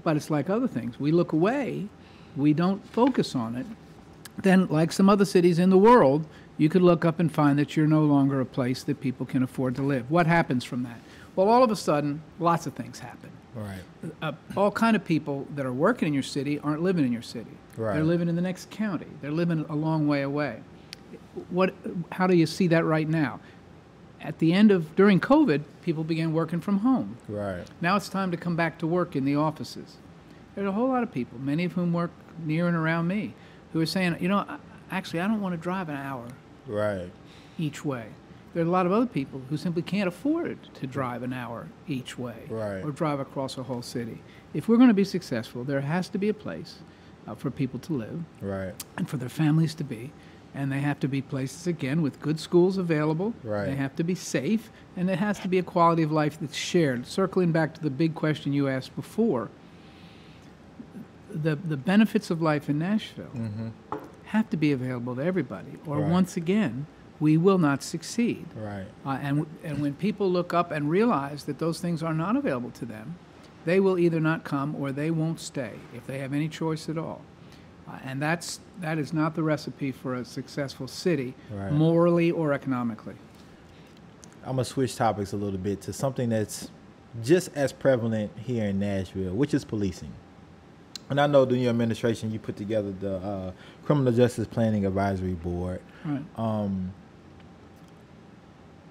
[0.02, 1.00] But it's like other things.
[1.00, 1.88] We look away,
[2.36, 3.66] we don't focus on it.
[4.36, 6.24] Then, like some other cities in the world,
[6.58, 9.42] you could look up and find that you're no longer a place that people can
[9.42, 10.10] afford to live.
[10.10, 11.00] What happens from that?
[11.34, 13.30] Well, all of a sudden, lots of things happen.
[13.54, 13.80] Right.
[14.22, 17.22] Uh, all kind of people that are working in your city aren't living in your
[17.22, 17.50] city.
[17.76, 17.94] Right.
[17.94, 19.06] They're living in the next county.
[19.20, 20.60] They're living a long way away.
[21.50, 21.74] What?
[22.12, 23.40] How do you see that right now?
[24.20, 27.16] At the end of during COVID, people began working from home.
[27.28, 27.64] Right.
[27.80, 29.96] Now it's time to come back to work in the offices.
[30.54, 32.10] There's a whole lot of people, many of whom work
[32.44, 33.34] near and around me,
[33.72, 34.44] who are saying, you know,
[34.90, 36.26] actually, I don't want to drive an hour.
[36.66, 37.10] Right.
[37.58, 38.06] Each way
[38.54, 41.68] there are a lot of other people who simply can't afford to drive an hour
[41.86, 42.82] each way right.
[42.84, 44.20] or drive across a whole city.
[44.54, 46.78] If we're going to be successful, there has to be a place
[47.26, 48.72] uh, for people to live right.
[48.96, 50.10] and for their families to be.
[50.54, 53.34] and they have to be places again with good schools available.
[53.44, 53.66] Right.
[53.66, 56.56] They have to be safe, and it has to be a quality of life that's
[56.56, 57.06] shared.
[57.06, 59.50] Circling back to the big question you asked before,
[61.30, 63.30] the the benefits of life in Nashville
[64.24, 66.02] have to be available to everybody, or Mm-hmm.
[66.04, 66.12] Right.
[66.12, 66.86] once again,
[67.20, 68.46] we will not succeed.
[68.54, 68.86] Right.
[69.04, 72.70] Uh, and, and when people look up and realize that those things are not available
[72.72, 73.16] to them,
[73.64, 76.96] they will either not come or they won't stay if they have any choice at
[76.96, 77.22] all.
[77.88, 81.72] Uh, and that's, that is not the recipe for a successful city, Right.
[81.72, 83.14] morally or economically.
[84.44, 86.70] I'm gonna switch topics a little bit to something that's
[87.22, 90.12] just as prevalent here in Nashville, which is policing.
[91.10, 93.52] And I know during your administration, you put together the uh,
[93.84, 95.80] Criminal Justice Planning Advisory Board.
[96.04, 96.22] Right.
[96.36, 96.92] Um,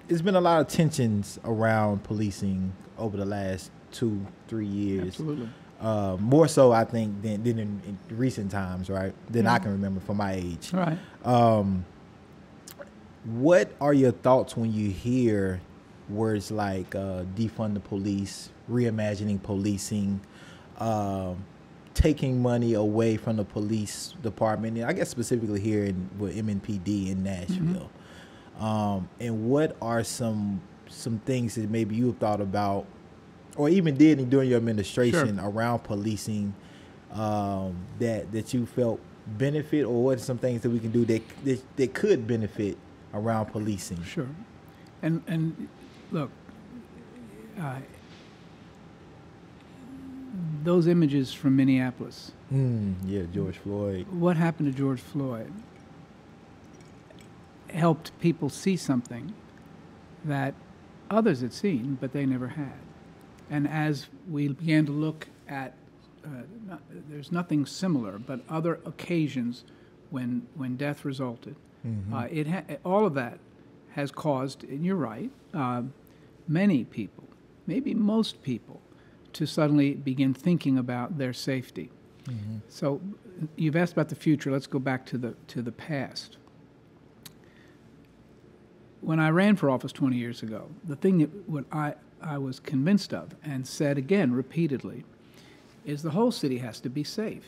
[0.08, 5.08] there's been a lot of tensions around policing over the last two, three years.
[5.08, 5.48] Absolutely.
[5.80, 9.14] Uh, more so, I think, than, than in, in recent times, right?
[9.30, 10.74] Than I can remember for my age.
[10.74, 10.98] All right.
[11.24, 11.84] Um,
[13.24, 15.60] what are your thoughts when you hear
[16.08, 20.20] words like uh, defund the police, reimagining policing,
[20.78, 21.44] um,
[21.94, 24.82] taking money away from the police department?
[24.82, 27.90] I guess specifically here in with MNPD in Nashville.
[28.58, 32.86] Um, and what are some some things that maybe you've thought about,
[33.56, 36.54] or even did during your administration around policing
[37.12, 41.04] um, that that you felt benefit, or what are some things that we can do
[41.04, 42.76] that that, that could benefit
[43.14, 44.02] around policing?
[44.02, 44.26] Sure.
[45.02, 45.68] And, and
[46.10, 46.30] look,
[47.60, 47.76] uh,
[50.64, 54.06] those images from Minneapolis, Mm, yeah, George Floyd.
[54.10, 55.52] what happened to George Floyd
[57.70, 59.34] helped people see something
[60.24, 60.54] that
[61.10, 62.78] others had seen, but they never had.
[63.50, 65.74] And as we began to look at,
[66.24, 66.28] uh,
[66.66, 69.64] not, there's nothing similar, but other occasions
[70.10, 71.56] when, when death resulted,
[72.12, 73.38] uh, it ha- all of that
[73.92, 75.82] has caused, and you're right, uh,
[76.46, 77.24] many people,
[77.66, 78.82] maybe most people,
[79.32, 81.90] to suddenly begin thinking about their safety.
[82.68, 83.00] So
[83.56, 84.50] you've asked about the future.
[84.50, 86.36] Let's go back to the to the past.
[89.00, 92.60] When I ran for office 20 years ago, the thing that what I, I was
[92.60, 95.04] convinced of and said again repeatedly
[95.84, 97.44] is the whole city has to be safe.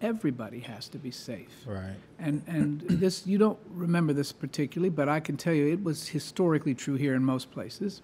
[0.00, 1.64] Everybody has to be safe.
[1.66, 1.96] Right.
[2.20, 6.08] And and this you don't remember this particularly, but I can tell you it was
[6.08, 8.02] historically true here in most places.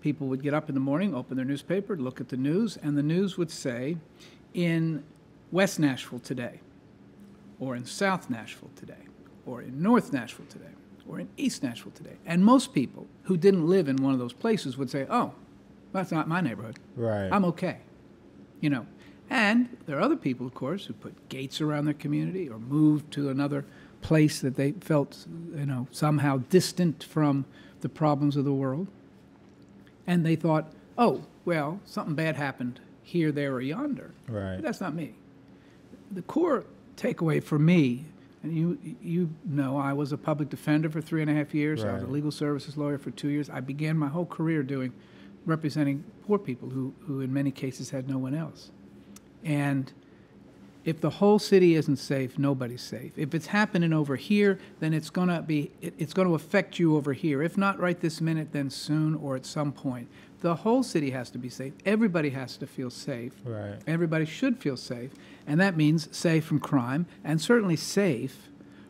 [0.00, 2.96] People would get up in the morning, open their newspaper, look at the news, and
[2.96, 3.96] the news would say,
[4.54, 5.02] in
[5.50, 6.60] West Nashville today,
[7.60, 9.06] or in South Nashville today,
[9.46, 10.74] or in North Nashville today,
[11.08, 12.16] or in East Nashville today.
[12.26, 15.32] And most people who didn't live in one of those places would say, "Oh,
[15.92, 16.78] that's not my neighborhood.
[16.96, 17.28] Right.
[17.30, 17.78] I'm okay."
[18.60, 18.86] You know.
[19.30, 23.10] And there are other people, of course, who put gates around their community or moved
[23.14, 23.64] to another
[24.02, 27.46] place that they felt, you know, somehow distant from
[27.80, 28.88] the problems of the world.
[30.06, 34.10] And they thought, oh, well, something bad happened here, there, or yonder.
[34.28, 34.56] Right.
[34.56, 35.14] But that's not me.
[36.10, 36.64] The core
[36.96, 38.04] takeaway for me,
[38.42, 41.84] and you you know, I was a public defender for three and a half years.
[41.84, 43.48] I was a legal services lawyer for two years.
[43.48, 44.92] I began my whole career doing
[45.46, 48.70] representing poor people who, who in many cases had no one else.
[49.44, 49.92] And
[50.84, 53.12] if the whole city isn't safe, nobody's safe.
[53.16, 56.78] If it's happening over here, then it's going to be it, it's going to affect
[56.78, 57.42] you over here.
[57.42, 60.08] If not right this minute, then soon or at some point.
[60.40, 61.72] The whole city has to be safe.
[61.86, 63.32] Everybody has to feel safe.
[63.44, 63.78] Right.
[63.86, 65.12] Everybody should feel safe,
[65.46, 68.48] and that means safe from crime and certainly safe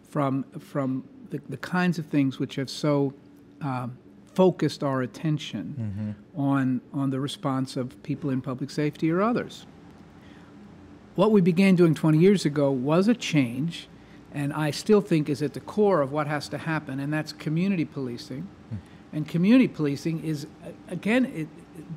[0.08, 3.12] from from the, the kinds of things which have so
[3.60, 3.98] um,
[4.34, 9.66] focused our attention on on the response of people in public safety or others
[11.14, 13.88] what we began doing 20 years ago was a change,
[14.32, 17.32] and I still think is at the core of what has to happen, and that's
[17.32, 18.48] community policing.
[18.70, 18.76] Hmm.
[19.14, 20.46] And community policing is,
[20.88, 21.48] again, it,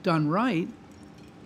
[0.03, 0.67] done right,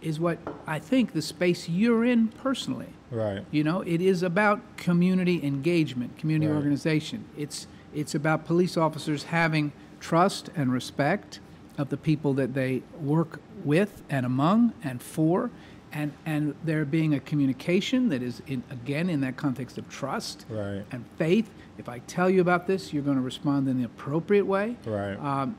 [0.01, 2.87] is what I think the space you're in personally.
[3.11, 3.43] Right.
[3.51, 6.57] You know, it is about community engagement, community Right.
[6.57, 7.25] organization.
[7.37, 11.39] It's it's about police officers having trust and respect
[11.75, 15.49] of the people that they work with and among and for,
[15.91, 20.45] and and there being a communication that is in again in that context of trust
[20.49, 20.83] Right.
[20.91, 21.49] and faith.
[21.77, 25.15] If I tell you about this, you're going to respond in the appropriate way Right.
[25.15, 25.55] um,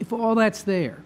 [0.00, 0.98] if all that's there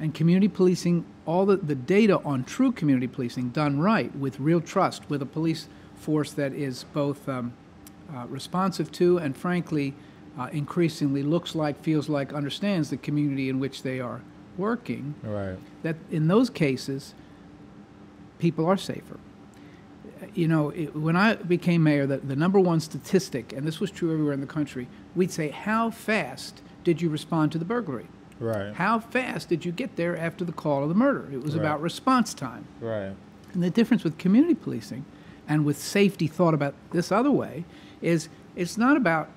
[0.00, 4.60] and community policing all the, the data on true community policing done right with real
[4.60, 7.52] trust with a police force that is both um,
[8.14, 9.94] uh, responsive to and frankly
[10.38, 14.20] uh, increasingly looks like feels like understands the community in which they are
[14.58, 15.56] working right.
[15.84, 17.14] that in those cases
[18.44, 19.18] people are safer
[20.34, 23.90] you know, it, when I became mayor, the, the number one statistic, and this was
[23.90, 28.06] true everywhere in the country, we'd say, How fast did you respond to the burglary?
[28.40, 28.74] Right.
[28.74, 31.28] How fast did you get there after the call of the murder?
[31.32, 31.60] It was Right.
[31.60, 32.64] about response time.
[32.80, 33.12] Right.
[33.52, 35.04] And the difference with community policing
[35.48, 37.64] and with safety thought about this other way
[38.02, 39.28] is it's not about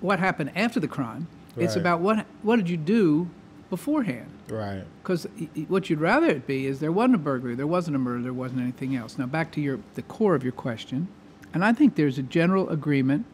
[0.00, 1.28] what happened after the crime.
[1.56, 3.28] It's about what what did you do
[3.70, 4.30] beforehand.
[4.48, 4.84] Right.
[5.02, 5.26] Because
[5.68, 8.32] what you'd rather it be is there wasn't a burglary, there wasn't a murder, there
[8.32, 9.16] wasn't anything else.
[9.16, 11.08] Now back to your the core of your question,
[11.54, 13.24] and I think there's a general agreement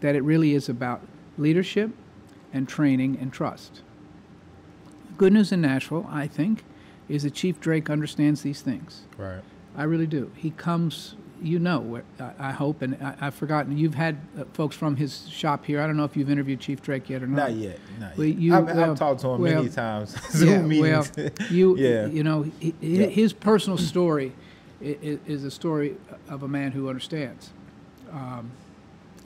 [0.00, 1.00] that it really is about
[1.38, 1.90] leadership
[2.52, 3.82] and training and trust.
[5.16, 6.64] Good news in Nashville, I think,
[7.08, 9.02] is that Chief Drake understands these things.
[9.16, 9.42] Right.
[9.76, 10.30] I really do.
[10.36, 13.76] He comes, you know, I, I hope, and I, I've forgotten.
[13.78, 15.80] You've had uh, folks from his shop here.
[15.80, 17.50] I don't know if you've interviewed Chief Drake yet or not.
[17.50, 17.78] Not yet.
[18.00, 18.38] Not Well, yet.
[18.38, 20.16] you- I've, I've talked to him well, many times.
[20.32, 21.12] Zoom yeah, meetings.
[21.16, 22.06] well, you, Yeah.
[22.06, 23.06] you know, he, he- Yeah.
[23.06, 24.32] his personal story
[24.80, 25.96] is, is a story
[26.28, 27.50] of a man who understands.
[28.12, 28.50] Um,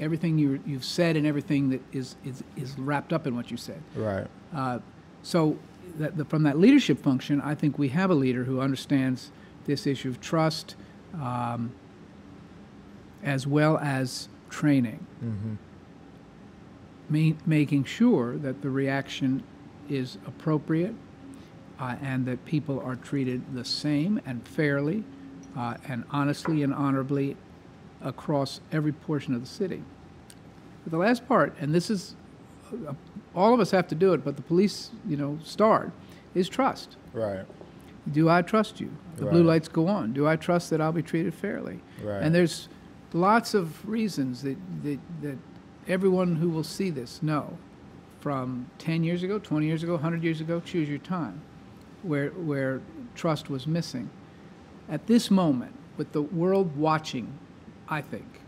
[0.00, 3.56] everything you, you've said and everything that is, is, is wrapped up in what you
[3.56, 3.80] said.
[3.94, 4.26] right.
[4.54, 4.78] Uh,
[5.22, 5.56] so,
[5.98, 9.30] that, the, from that leadership function, I think we have a leader who understands
[9.66, 10.74] this issue of trust,
[11.14, 11.70] um,
[13.22, 15.54] as well as training, Mm-hmm.
[17.10, 19.42] Ma- making sure that the reaction
[19.88, 20.94] is appropriate
[21.78, 25.04] uh, and that people are treated the same and fairly
[25.56, 27.36] uh, and honestly and honorably
[28.02, 29.82] across every portion of the city.
[30.84, 32.14] But the last part, and this is
[32.88, 32.94] uh,
[33.34, 35.92] all of us have to do it, but the police, you know, start,
[36.34, 36.96] is trust.
[37.12, 37.44] Right.
[38.12, 38.90] Do I trust you?
[39.16, 40.12] The blue lights go on.
[40.12, 41.80] Do I trust that I'll be treated fairly?
[42.02, 42.22] Right.
[42.22, 42.68] And there's
[43.14, 45.38] lots of reasons that, that, that
[45.88, 47.56] everyone who will see this know
[48.20, 51.40] from 10 years ago, 20 years ago, 100 years ago, choose your time,
[52.02, 52.80] where, where
[53.14, 54.08] trust was missing.
[54.88, 57.36] At this moment, with the world watching,
[57.88, 58.40] I think,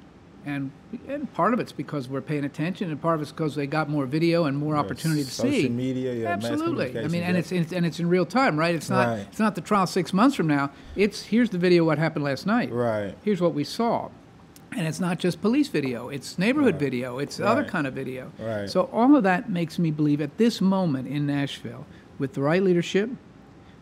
[0.46, 0.70] and,
[1.08, 3.88] and part of it's because we're paying attention, and part of it's because they got
[3.88, 5.68] more video and more opportunity to Social see.
[5.70, 6.98] media, yeah, Absolutely.
[6.98, 7.40] I mean, and yeah.
[7.40, 8.74] it's, it's and it's in real time, right?
[8.74, 9.26] It's not Right.
[9.30, 10.70] it's not the trial six months from now.
[10.96, 12.70] It's here's the video what happened last night.
[12.70, 13.14] Right.
[13.24, 14.10] Here's what we saw,
[14.76, 16.08] and it's not just police video.
[16.08, 16.80] It's neighborhood Right.
[16.80, 17.18] video.
[17.18, 18.30] It's other kind of video.
[18.38, 18.68] Right.
[18.68, 21.86] So all of that makes me believe at this moment in Nashville,
[22.18, 23.10] with the right leadership,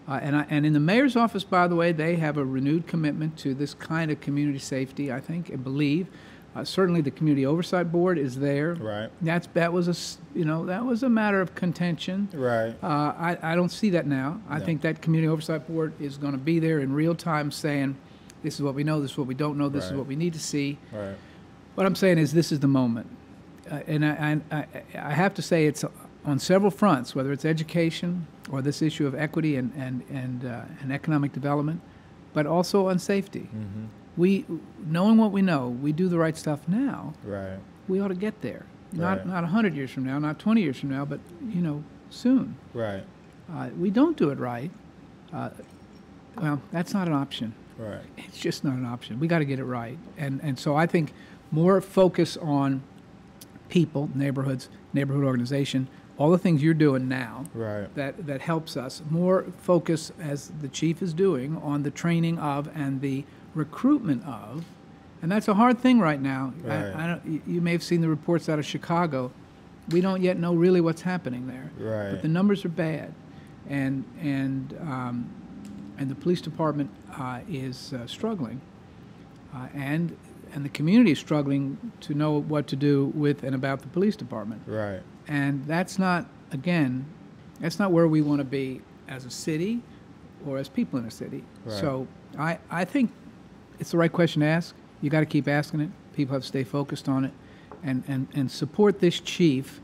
[0.08, 2.86] uh, and I, and in the mayor's office, by the way, they have a renewed
[2.86, 5.12] commitment to this kind of community safety.
[5.12, 6.06] I think and believe.
[6.54, 8.74] Uh, certainly, the community oversight board is there.
[8.74, 9.08] Right.
[9.22, 12.28] That's that was a you know that was a matter of contention.
[12.34, 12.74] Right.
[12.82, 12.86] Uh,
[13.16, 14.38] I, I don't see that now.
[14.50, 14.64] I No.
[14.66, 17.96] think that community oversight board is going to be there in real time saying,
[18.42, 20.16] this is what we know, this is what we don't know, this is what we
[20.16, 20.78] need to see.
[20.92, 21.14] Right.
[21.74, 23.06] What I'm saying is this is the moment.
[23.70, 25.84] Uh, and I, I, I- I have to say it's
[26.24, 30.62] on several fronts, whether it's education or this issue of equity and, and, and, uh,
[30.80, 31.80] and economic development,
[32.32, 33.48] but also on safety.
[33.54, 33.84] Mm-hmm.
[34.16, 34.44] We,
[34.86, 37.58] knowing what we know, we do the right stuff now, Right.
[37.88, 38.66] we ought to get there.
[38.92, 39.26] Not, Right.
[39.26, 41.18] not 100 years from now, not 20 years from now, but,
[41.48, 42.56] you know, soon.
[42.74, 43.04] Right.
[43.52, 44.70] Uh, we don't do it right.
[45.32, 45.48] Uh,
[46.36, 47.54] well, that's not an option.
[47.78, 48.00] Right.
[48.18, 49.18] It's just not an option.
[49.20, 49.98] We got to get it right.
[50.18, 51.12] And and so I think
[51.50, 52.82] more focus on
[53.68, 57.92] people, neighborhoods, neighborhood organization, all the things you're doing now Right.
[57.94, 59.02] that that helps us.
[59.10, 64.64] More focus as the chief is doing on the training of and the recruitment of.
[65.22, 66.52] And that's a hard thing right now.
[66.62, 66.94] Right.
[66.94, 69.30] I, I you may have seen the reports out of Chicago.
[69.90, 72.12] We don't yet know really what's happening there Right.
[72.12, 73.12] but the numbers are bad,
[73.68, 75.30] and and um,
[76.02, 78.60] and the police department uh, is uh, struggling,
[79.54, 80.16] uh, and
[80.52, 84.16] and the community is struggling to know what to do with and about the police
[84.16, 85.00] department, Right.
[85.28, 87.06] and that's not again,
[87.60, 89.80] that's not where we want to be as a city,
[90.44, 91.44] or as people in a city.
[91.64, 91.80] Right.
[91.80, 93.12] So I I think
[93.78, 94.74] it's the right question to ask.
[95.00, 95.90] You got to keep asking it.
[96.14, 97.32] People have to stay focused on it,
[97.84, 99.80] and and and support this chief,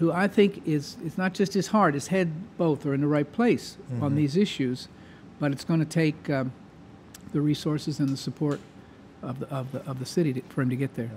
[0.00, 3.06] who I think is it's not just his heart, his head both are in the
[3.18, 4.88] right place on these issues,
[5.40, 6.52] but it's going to take um,
[7.32, 8.60] the resources and the support
[9.22, 11.10] of the of the of the city to, for him to get there.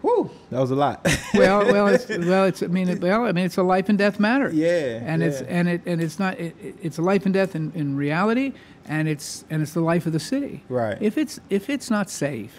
[0.00, 0.30] Whew.
[0.50, 1.06] That was a lot.
[1.34, 3.96] well, well, it's, well, it's I mean, it, well, I mean, it's a life and
[3.96, 4.50] death matter.
[4.50, 7.54] Yeah, and it's and it and it's not it, it- it's a life and death
[7.54, 8.52] in, in reality,
[8.86, 10.64] and it's and it's the life of the city.
[10.68, 10.98] Right.
[11.00, 12.58] If it's if it's not safe,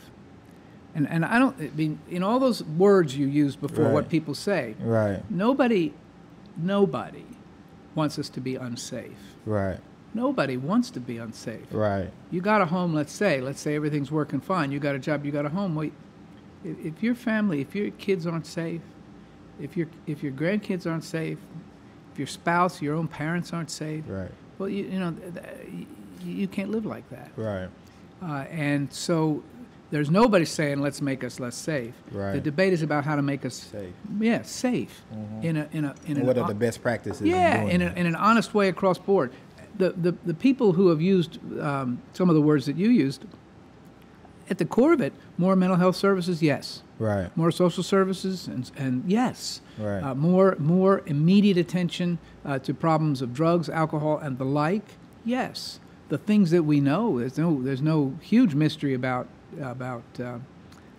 [0.95, 4.35] and and I don't I mean in all those words you used before, what people
[4.35, 5.21] say, right.
[5.29, 5.93] nobody,
[6.55, 7.25] nobody,
[7.93, 9.32] wants us to be unsafe.
[9.45, 9.79] Right.
[10.13, 11.65] Nobody wants to be unsafe.
[11.71, 12.11] Right.
[12.29, 14.71] You got a home, let's say, let's say everything's working fine.
[14.71, 15.73] You got a job, you got a home.
[15.75, 15.89] Well,
[16.63, 18.81] if, your family, if your kids aren't safe,
[19.59, 21.37] if your if your grandkids aren't safe,
[22.11, 24.31] if your spouse, your own parents aren't safe, Right.
[24.59, 25.87] well, you, you know, th- th-
[26.23, 27.31] you, you can't live like that.
[27.35, 27.67] Right.
[28.21, 29.43] Uh, and so
[29.93, 31.93] there's nobody saying let's make us less safe.
[32.11, 32.33] Right.
[32.33, 33.93] The debate is about how to make us Safe.
[34.19, 35.03] Yeah, safe
[35.43, 37.21] in a in a in And what an are the best practices?
[37.21, 39.31] in yeah, in, a, in an honest way across board.
[39.77, 43.25] The, the, the people who have used um, some of the words that you used,
[44.49, 46.81] at the core of it, more mental health services, yes.
[46.99, 47.35] right.
[47.37, 49.61] More social services, and, and yes.
[49.77, 50.01] Right.
[50.03, 54.85] Uh, more, more immediate attention uh, to problems of drugs, alcohol, and the like,
[55.25, 55.79] yes.
[56.09, 59.27] The things that we know, there's no, there's no huge mystery about,
[59.61, 60.37] about uh,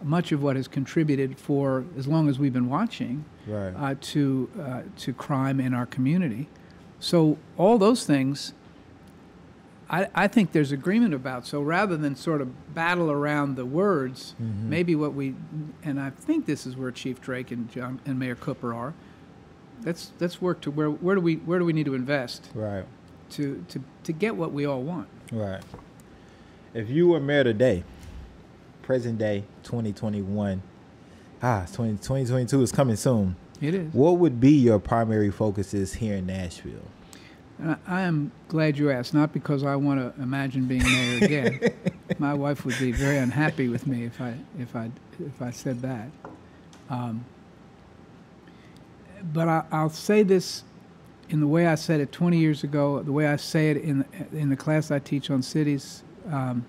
[0.02, 3.74] much of what has contributed for as long as we've been watching Right.
[3.76, 6.48] uh, to uh, to crime in our community.
[7.00, 8.55] So all those things,
[9.90, 11.46] I, I think there's agreement about.
[11.46, 14.70] So rather than sort of battle around the words, Mm-hmm.
[14.70, 15.34] maybe what we
[15.82, 18.94] and I think this is where Chief Drake and John and Mayor Cooper are.
[19.84, 22.84] Let's let's work to where where do we where do we need to invest right.
[23.30, 25.09] to to, to get what we all want.
[25.30, 25.62] Right.
[26.72, 27.84] If you were mayor today,
[28.85, 30.62] present day 2021,
[31.43, 33.35] ah, 20, 2022 is coming soon.
[33.61, 33.95] It is.
[33.95, 36.82] What would be your primary focuses here in Nashville?
[37.59, 41.61] And I, am glad you asked, not because I want to imagine being mayor again.
[42.18, 44.91] My wife would be very unhappy with me if I if I
[45.24, 46.09] if I said that.
[46.91, 47.24] Um,
[49.32, 50.64] but I, I'll say this
[51.30, 54.05] in the way I said it 20 years ago, the way I say it in
[54.32, 56.03] in the class I teach on cities.
[56.30, 56.66] Um,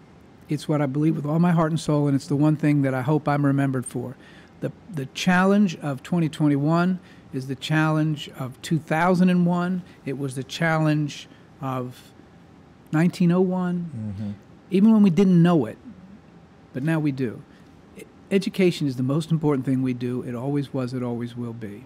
[0.49, 2.81] it's what I believe with all my heart and soul, and it's the one thing
[2.83, 4.15] that I hope I'm remembered for.
[4.61, 6.99] The the challenge of 2021
[7.33, 9.81] is the challenge of 2001.
[10.05, 11.27] It was the challenge
[11.61, 12.11] of
[12.91, 13.91] 1901.
[13.95, 14.31] Mm-hmm.
[14.71, 15.77] Even when we didn't know it,
[16.73, 17.41] but now we do.
[17.97, 20.23] E- Education is the most important thing we do.
[20.23, 20.93] It always was.
[20.93, 21.85] It always will be.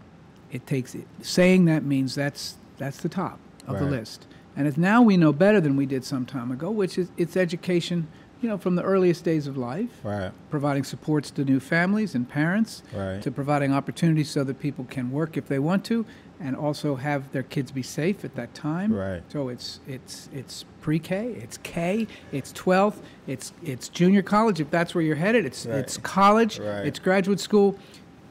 [0.51, 4.26] It takes it, saying that means that's that's the top of the list.
[4.55, 7.38] And if now we know better than we did some time ago, which is it's
[7.38, 8.07] education,
[8.41, 10.31] you know, from the earliest days of life, Right.
[10.49, 13.21] providing supports to new families and parents, Right.
[13.21, 16.05] to providing opportunities so that people can work if they want to,
[16.39, 18.93] and also have their kids be safe at that time.
[18.93, 19.21] Right.
[19.27, 24.95] So it's it's it's pre-K, it's K, it's 12th, it's it's junior college if that's
[24.95, 25.45] where you're headed.
[25.45, 25.79] It's Right.
[25.79, 27.75] it's college, it's graduate school,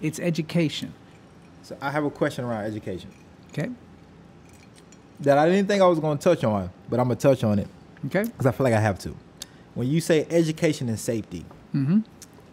[0.00, 0.94] it's education.
[1.62, 3.11] So I have a question around education
[3.52, 3.68] Okay.
[5.20, 7.59] that I didn't think I was going to touch on, but I'm gonna touch on
[7.59, 7.68] it
[8.06, 8.24] Okay.
[8.24, 9.14] because I feel like I have to.
[9.79, 12.01] When you say education and safety, Mm-hmm.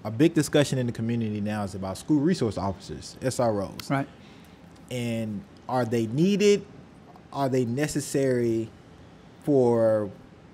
[0.04, 3.90] a big discussion in the community now is about school resource officers, SROs.
[3.90, 4.08] Right.
[4.92, 6.64] and are they needed?
[7.34, 8.70] Are they necessary
[9.44, 10.12] for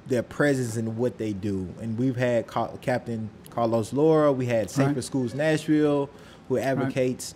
[0.08, 1.68] their presence and what they do?
[1.82, 5.04] And we've had Ca- Captain Carlos Laura, we had Safer Right.
[5.04, 6.10] Schools Nashville,
[6.48, 7.36] who advocates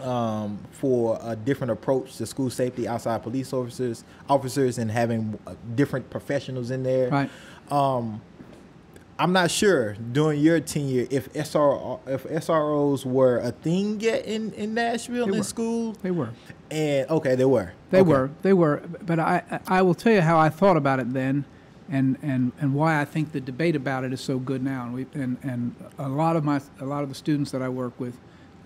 [0.00, 5.54] um, for a different approach to school safety outside police officers, officers, and having uh,
[5.74, 7.08] different professionals in there.
[7.08, 7.30] Right.
[7.70, 8.20] Um,
[9.18, 14.52] I'm not sure during your tenure if SR if SROs were a thing yet in,
[14.52, 15.44] in Nashville They in were.
[15.44, 15.92] school.
[16.02, 16.30] They were.
[16.70, 17.72] And okay, they were.
[17.90, 18.10] They Okay.
[18.10, 18.30] were.
[18.42, 18.82] They were.
[19.06, 21.44] But I, I will tell you how I thought about it then,
[21.88, 24.84] and, and, and why I think the debate about it is so good now.
[24.84, 27.70] And we and, and a lot of my a lot of the students that I
[27.70, 28.18] work with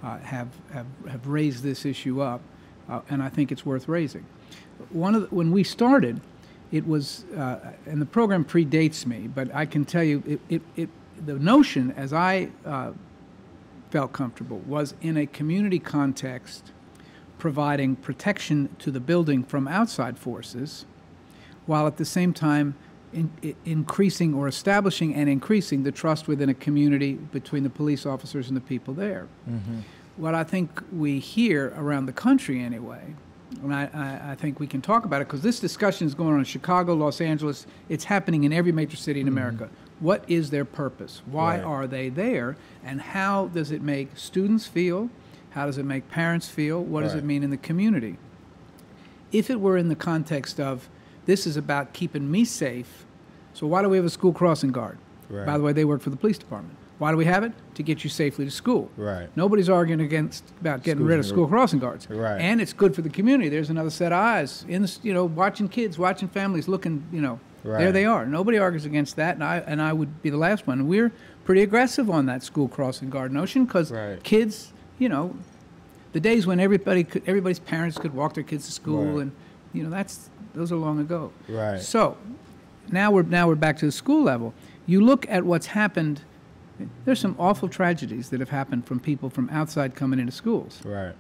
[0.03, 2.41] uh, have, have have raised this issue up,
[2.89, 4.25] uh, and I think it's worth raising.
[4.89, 6.21] One of the, when we started,
[6.73, 10.63] it was uh, and the program predates me, but I can tell you it, it,
[10.77, 10.89] it
[11.27, 12.93] the notion as I uh,
[13.91, 16.73] felt comfortable was in a community context
[17.39, 20.85] providing protection to the building from outside forces,
[21.67, 22.75] while at the same time
[23.13, 23.31] in,
[23.65, 28.57] increasing or establishing and increasing the trust within a community between the police officers and
[28.57, 29.27] the people there.
[30.17, 33.15] What I think we hear around the country anyway,
[33.63, 36.33] and I, I, I think we can talk about it because this discussion is going
[36.33, 39.37] on in Chicago, Los Angeles, it's happening in every major city in mm-hmm.
[39.37, 39.69] America.
[39.99, 41.23] What is their purpose?
[41.27, 41.65] Why Right.
[41.65, 42.57] are they there?
[42.85, 45.11] And how does it make students feel?
[45.51, 46.83] How does it make parents feel?
[46.83, 48.17] What does it mean in the community?
[49.33, 50.89] If it were in the context of
[51.27, 53.05] this is about keeping me safe,
[53.53, 54.97] so why do we have a school crossing guard?
[55.29, 55.45] Right.
[55.45, 56.77] By the way, they work for the police department.
[57.01, 57.53] Why do we have it?
[57.77, 58.91] To get you safely to school.
[58.99, 59.27] Right.
[59.35, 62.09] Nobody's arguing against about getting Schools rid of school crossing guards.
[62.11, 62.39] Right.
[62.39, 63.49] And it's good for the community.
[63.49, 67.23] There's another set of eyes in the, you know watching kids, watching families, looking you
[67.23, 68.27] know there they are.
[68.27, 70.79] Nobody argues against that, and I and I would be the last one.
[70.81, 71.11] And we're
[71.47, 74.23] pretty aggressive on that school crossing guard notion because Right.
[74.23, 75.35] kids, you know,
[76.13, 79.23] the days when everybody could, everybody's parents could walk their kids to school, Right.
[79.23, 79.33] and
[79.73, 81.33] you know that's those are long ago.
[81.49, 81.81] Right.
[81.81, 82.19] So
[82.93, 84.53] now we're now we're back to the school level.
[84.85, 86.21] You look at what's happened.
[87.05, 91.15] There's some awful tragedies that have happened from people from outside coming into schools, Right.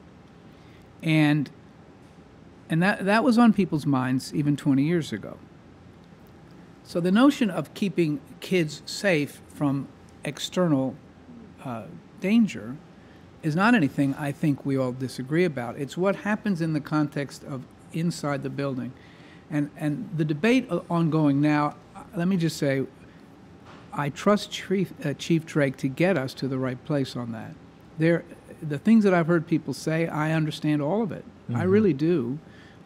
[1.02, 1.50] and
[2.68, 5.38] and that that was on people's minds even 20 years ago.
[6.84, 9.88] So the notion of keeping kids safe from
[10.24, 10.94] external
[11.64, 11.84] uh,
[12.20, 12.76] danger
[13.42, 15.78] is not anything I think we all disagree about.
[15.78, 18.92] It's what happens in the context of inside the building.
[19.50, 21.74] And, and the debate ongoing now,
[22.14, 22.84] let me just say,
[23.92, 27.52] I trust Chief, uh, Chief Drake to get us to the right place on that.
[27.98, 28.24] There,
[28.62, 31.24] the things that I've heard people say, I understand all of it.
[31.24, 31.56] Mm-hmm.
[31.56, 32.38] I really do.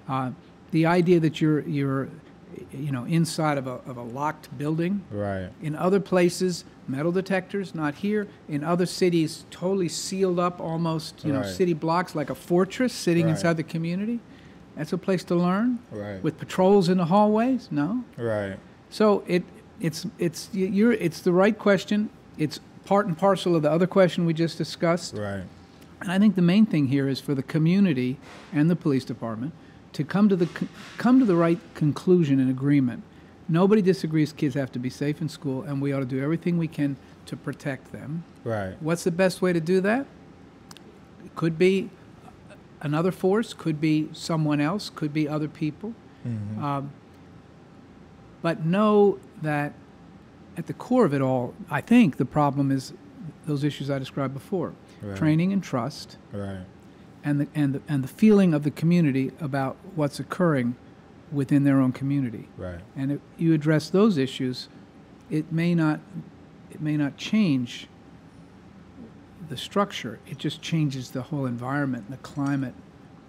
[0.09, 0.30] Uh,
[0.74, 2.09] the idea that you're you're
[2.72, 7.74] you know inside of a, of a locked building right in other places metal detectors
[7.74, 11.42] not here in other cities totally sealed up almost you right.
[11.42, 13.30] know city blocks like a fortress sitting right.
[13.30, 14.18] inside the community
[14.76, 18.59] that's a place to learn right with patrols in the hallways no right
[18.90, 19.44] so it
[19.81, 22.09] it's it's you're it's the right question
[22.39, 25.45] it's part and parcel of the other question we just discussed right
[26.01, 28.18] and i think the main thing here is for the community
[28.53, 29.53] and the police department
[29.95, 30.49] to come to the
[30.99, 33.03] come to the right conclusion and agreement.
[33.49, 36.59] Nobody disagrees kids have to be safe in school, and we ought to do everything
[36.59, 36.97] we can
[37.27, 38.25] to protect them.
[38.43, 38.75] Right.
[38.81, 40.07] What's the best way to do that?
[41.25, 41.91] It could be
[42.81, 45.95] another force, could be someone else, could be other people.
[46.27, 46.62] Mm-hmm.
[46.62, 46.91] Um,
[48.43, 49.72] but know that
[50.57, 52.92] at the core of it all, I think the problem is
[53.47, 54.72] those issues I described before
[55.03, 55.16] right.
[55.16, 56.16] training and trust.
[56.32, 56.64] Right
[57.24, 60.76] and the, and the, and the feeling of the community about what's occurring
[61.32, 62.49] within their own community.
[62.57, 62.80] Right.
[62.95, 64.68] And if you address those issues,
[65.30, 66.01] it may not
[66.70, 67.86] it may not change
[69.49, 70.18] the structure.
[70.26, 72.74] It just changes the whole environment, and the climate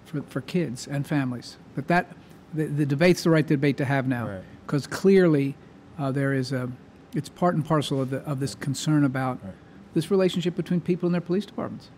[0.06, 1.58] for, for kids and families.
[1.76, 2.12] But that
[2.54, 4.98] the, the debate's the right debate to have now because right.
[4.98, 5.56] clearly
[5.98, 6.72] uh, there is a
[7.14, 9.54] it's part and parcel of the of this concern about right.
[9.94, 11.90] this relationship between people and their police departments.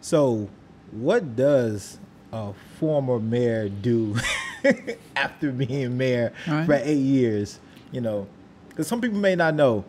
[0.00, 0.48] So
[0.90, 1.98] what does
[2.32, 4.16] a former mayor do
[5.16, 6.66] after being mayor right.
[6.66, 7.58] for eight years?
[7.90, 8.26] You know,
[8.68, 9.84] because some people may not know,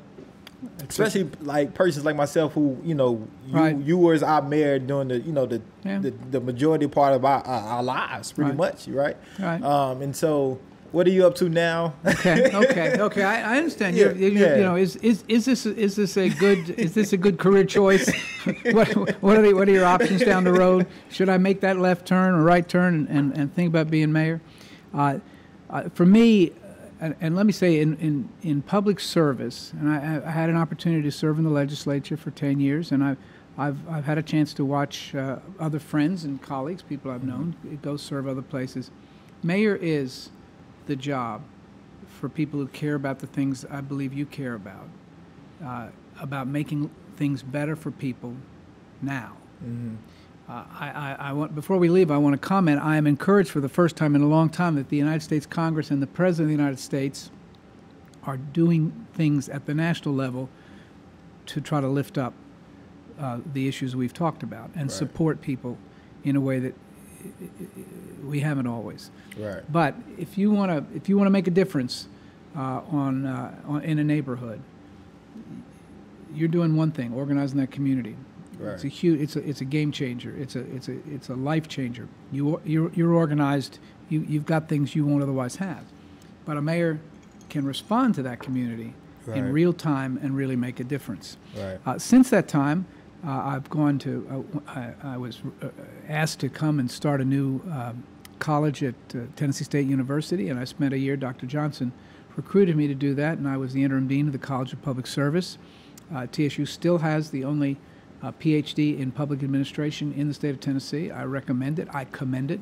[0.88, 3.78] especially like persons like myself who you know you, right.
[3.78, 6.00] you were as our mayor during the you know the yeah.
[6.00, 8.58] the, the, majority part of our, our lives pretty right.
[8.58, 10.60] much right right um, and so
[10.92, 11.94] what are you up to now?
[12.06, 13.24] okay, okay, okay.
[13.24, 13.96] I, I understand.
[13.96, 14.56] Yeah, you're, you're, yeah.
[14.56, 17.64] You know, is, is is this is this a good is this a good career
[17.64, 18.10] choice?
[18.72, 18.88] what
[19.22, 20.88] what are the, what are your options down the road?
[21.10, 24.12] Should I make that left turn or right turn and, and, and think about being
[24.12, 24.42] mayor?
[24.94, 25.20] Uh,
[25.70, 26.52] uh, for me,
[27.00, 30.56] and, and, let me say, in, in, in public service, and I, I, had an
[30.58, 33.18] opportunity to serve in the legislature for ten years, and I've
[33.60, 37.56] I've, I've had a chance to watch uh, other friends and colleagues, people I've known,
[37.82, 38.90] go serve other places.
[39.44, 40.30] Mayor is
[40.90, 41.42] the job
[42.20, 44.90] for people who care about the things I believe you care about,
[45.64, 45.88] uh,
[46.20, 48.34] about making things better for people
[49.02, 49.38] now.
[49.64, 49.96] Mm-hmm.
[50.50, 52.82] Uh, I, I, I, want, before we leave, I want to comment.
[52.82, 55.46] I am encouraged for the first time in a long time that the United States
[55.46, 57.30] Congress and the President of the United States
[58.24, 60.50] are doing things at the national level
[61.46, 62.34] to try to lift up
[63.20, 64.92] uh, the issues we've talked about and right.
[64.92, 65.78] support people
[66.24, 66.74] in a way that
[68.26, 69.12] we haven't always.
[69.38, 69.62] Right.
[69.72, 72.08] But if you want to, if you want to make a difference
[72.56, 74.62] uh, on, uh, on, in a neighborhood,
[76.34, 78.16] you're doing one thing: organizing that community.
[78.60, 78.74] Right.
[78.74, 80.36] It's a huge, it's a, it's a game changer.
[80.38, 82.10] It's a, it's a, it's a life changer.
[82.32, 83.80] You, you're, you're organized.
[84.10, 85.84] You, you've got things you won't otherwise have.
[86.46, 87.00] But a mayor
[87.50, 88.94] can respond to that community
[89.26, 89.38] right.
[89.38, 91.38] in real time and really make a difference.
[91.56, 91.80] Right.
[91.86, 92.86] Uh, since that time,
[93.26, 95.68] uh, I've gone to, uh, I, I, was uh,
[96.08, 98.04] asked to come and start a new um,
[98.40, 101.18] college at uh, Tennessee State University, and I spent a year.
[101.18, 101.46] Dr.
[101.46, 101.92] Johnson
[102.36, 104.82] recruited me to do that, and I was the interim dean of the College of
[104.82, 105.58] Public Service.
[106.14, 107.78] Uh, TSU still has the only
[108.24, 111.12] uh, PhD in public administration in the state of Tennessee.
[111.12, 111.88] I recommend it.
[111.94, 112.62] I commend it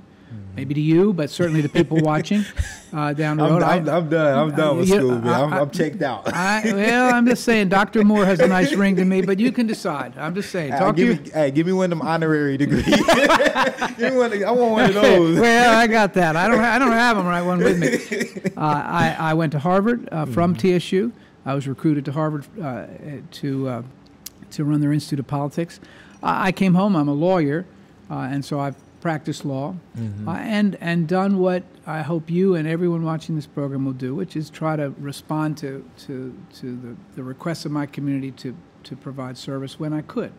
[0.58, 2.44] maybe to you, but certainly to people watching
[2.94, 3.62] uh, down the road.
[3.62, 4.38] I'm, I'm, I'm done.
[4.38, 5.28] I'm done with school, man.
[5.28, 6.34] I'm, I'm, checked out.
[6.34, 8.04] I, well, I'm just saying, Dr.
[8.04, 10.18] Moore has a nice ring to me, but you can decide.
[10.18, 10.72] I'm just saying.
[10.72, 12.86] Talk give to me, Hey, give me one of them honorary degrees.
[12.86, 15.40] give me one, I want one of those.
[15.40, 16.36] well, I got that.
[16.36, 16.60] I don't.
[16.60, 18.52] I don't have them right one with me.
[18.58, 20.78] Uh, I, I went to Harvard uh, from mm-hmm.
[20.78, 21.14] TSU.
[21.46, 22.88] I was recruited to Harvard uh,
[23.32, 23.84] to uh,
[24.52, 25.80] to run their Institute of Politics.
[26.24, 26.96] I came home.
[26.96, 27.66] I'm a lawyer,
[28.10, 28.76] uh, and so I've
[29.08, 30.28] practiced law, mm-hmm.
[30.28, 34.14] uh, and and done what I hope you and everyone watching this program will do,
[34.14, 38.54] which is try to respond to to to the, the requests of my community to
[38.84, 40.34] to provide service when I could.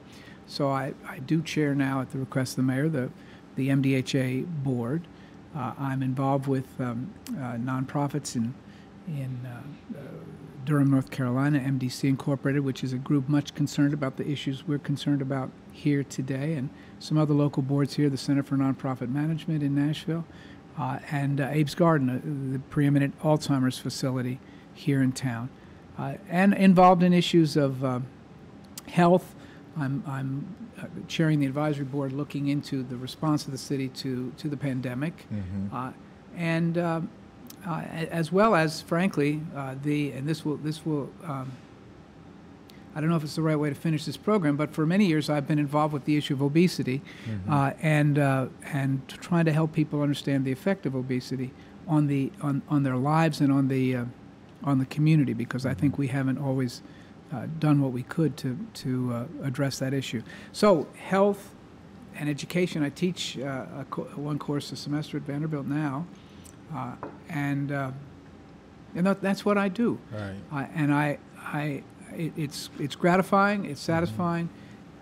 [0.46, 3.08] So I, I do chair now at the request of the mayor the
[3.56, 5.08] the MDHA board.
[5.56, 8.52] Uh, I'm involved with um, uh, nonprofits in
[9.06, 10.02] in uh, uh,
[10.66, 14.78] Durham, North Carolina, MDC Incorporated, which is a group much concerned about the issues we're
[14.78, 19.62] concerned about here today, and some other local boards here, the Center for Nonprofit Management
[19.62, 20.24] in Nashville.
[20.78, 24.38] uh, and uh, Abe's Garden, uh, the preeminent Alzheimer's facility
[24.74, 25.50] here in town,
[25.98, 28.00] uh, and involved in issues of uh,
[28.86, 29.34] health.
[29.76, 34.32] I'm, I'm uh, chairing the advisory board looking into the response of the city to,
[34.38, 35.26] to the pandemic,
[35.72, 35.92] uh,
[36.36, 37.10] and um,
[37.66, 41.10] uh, as well as, frankly, uh, the and this will this will.
[41.24, 41.50] Um,
[42.98, 45.06] I don't know if it's the right way to finish this program, but for many
[45.06, 47.00] years I've been involved with the issue of obesity,
[47.48, 51.52] uh, and uh, and trying to help people understand the effect of obesity
[51.86, 54.04] on the on, on their lives and on the uh,
[54.64, 56.82] on the community, because I think we haven't always
[57.32, 60.22] uh, done what we could to to uh, address that issue.
[60.50, 61.54] So health
[62.16, 62.82] and education.
[62.82, 66.04] I teach uh, a co- one course a semester at Vanderbilt now,
[66.74, 66.96] uh,
[67.28, 67.92] and uh,
[68.96, 70.00] and that, that's what I do.
[70.50, 70.68] Right.
[70.74, 71.84] And I, I,
[72.16, 73.64] it, it's it's gratifying.
[73.64, 73.92] It's Mm-hmm.
[73.92, 74.48] satisfying.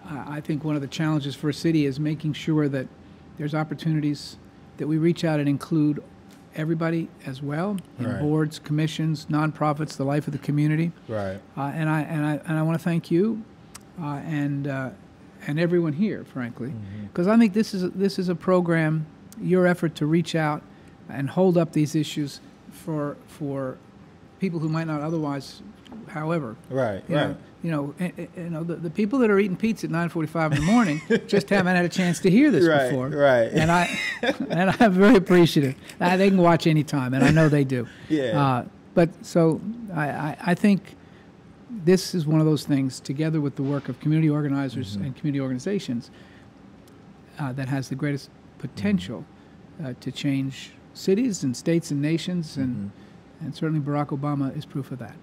[0.09, 2.87] Uh, I think one of the challenges for a city is making sure that
[3.39, 4.37] there's opportunities
[4.77, 6.03] that we reach out and include
[6.55, 8.21] everybody as well in Right.
[8.21, 10.93] boards, commissions, nonprofits, the life of the community.
[11.09, 11.39] Right.
[11.57, 13.43] Uh, and I and I and I want to thank you,
[14.01, 14.91] uh, and uh,
[15.47, 16.73] and everyone here, frankly,
[17.09, 19.07] because I think this is this is a program.
[19.41, 20.63] Your effort to reach out
[21.11, 22.41] and hold up these issues
[22.71, 23.77] for for
[24.39, 25.63] people who might not otherwise.
[26.09, 27.03] However, Right.
[27.09, 27.29] you Right.
[27.29, 27.95] know, you know,
[28.37, 31.49] you know, the, the people that are eating pizza at 9:45 in the morning just
[31.51, 33.09] haven't had a chance to hear this Right, before.
[33.09, 33.51] right.
[33.53, 33.89] And I
[34.51, 35.75] and I'm very appreciative.
[36.01, 37.87] Uh, they can watch anytime, and I know they do.
[38.09, 38.41] Yeah.
[38.41, 38.65] Uh,
[38.95, 39.61] but so
[39.95, 40.81] I, I, I think
[41.85, 45.05] this is one of those things, together with the work of community organizers Mm-hmm.
[45.07, 46.11] and community organizations,
[47.39, 49.25] uh, that has the greatest potential
[49.85, 53.45] uh, to change cities and states and nations, and Mm-hmm.
[53.45, 55.17] and certainly Barack Obama is proof of that.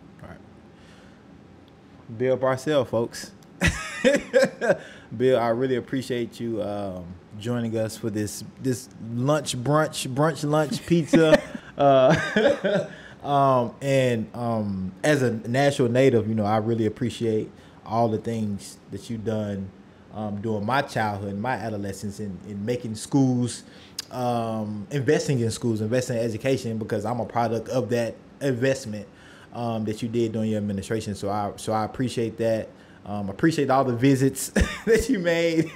[2.17, 3.31] Bill Purcell, folks.
[5.17, 7.05] Bill, I really appreciate you um,
[7.39, 11.41] joining us for this this lunch brunch brunch lunch pizza.
[11.77, 12.87] uh,
[13.27, 17.49] um, and um, as a Nashville native, you know, I really appreciate
[17.85, 19.69] all the things that you've done
[20.13, 23.63] um, during my childhood, my adolescence, in, in making schools,
[24.11, 29.07] um, investing in schools, investing in education, because I'm a product of that investment
[29.53, 31.15] um, that you did during your administration.
[31.15, 32.69] So I so I appreciate that.
[33.05, 34.47] Um, appreciate all the visits
[34.85, 35.69] that you made,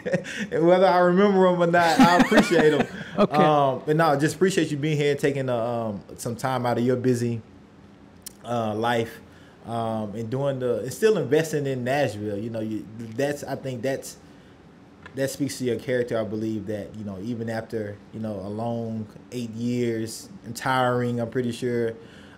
[0.49, 2.87] and whether I remember them or not, I appreciate them.
[3.17, 3.35] Okay.
[3.35, 6.85] Um, but no, just appreciate you being here, taking uh, um, some time out of
[6.85, 7.41] your busy
[8.45, 9.19] uh, life,
[9.65, 12.37] um, and doing the and still investing in Nashville.
[12.37, 14.17] You know, you, that's I think that's
[15.15, 16.19] that speaks to your character.
[16.19, 21.19] I believe that you know even after you know a long eight years and tiring,
[21.19, 21.95] I'm pretty sure,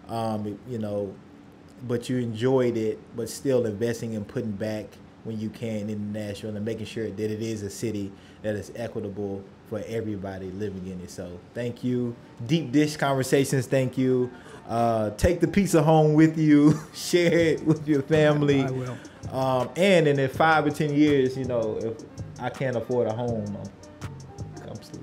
[0.07, 1.13] um, you know,
[1.87, 4.85] but you enjoyed it, but still investing and putting back
[5.23, 8.11] when you can in Nashville and making sure that it is a city
[8.41, 11.09] that is equitable for everybody living in it.
[11.09, 12.15] So thank you.
[12.47, 13.67] Deep dish conversations.
[13.67, 14.31] Thank you.
[14.67, 16.79] Uh, take the pizza home with you.
[16.93, 18.63] Share it with your family.
[18.63, 18.97] I will.
[19.31, 21.97] Um, and in five or ten years, you know, if
[22.39, 23.69] I can't afford a home, I'm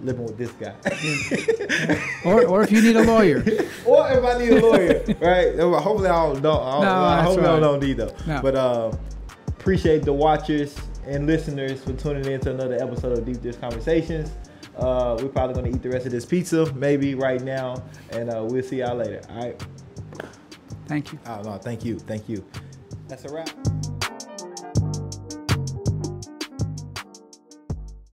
[0.06, 0.74] living with this guy.
[2.24, 3.38] Or, or if you need a lawyer.
[3.86, 5.56] or if I need a lawyer, right?
[5.56, 6.42] Hopefully I don't.
[6.42, 8.14] don't I don't No, I hope I don't need though.
[8.26, 8.42] No.
[8.42, 8.92] But uh,
[9.46, 10.76] appreciate the watchers
[11.06, 14.32] and listeners for tuning in to another episode of Deep Dish Conversations.
[14.76, 18.44] Uh, we're probably gonna eat the rest of this pizza, maybe right now, and uh,
[18.44, 19.20] we'll see y'all later.
[19.30, 19.66] All right.
[20.86, 21.18] Thank you.
[21.26, 22.44] Oh no, thank you, thank you.
[23.08, 23.50] That's a wrap.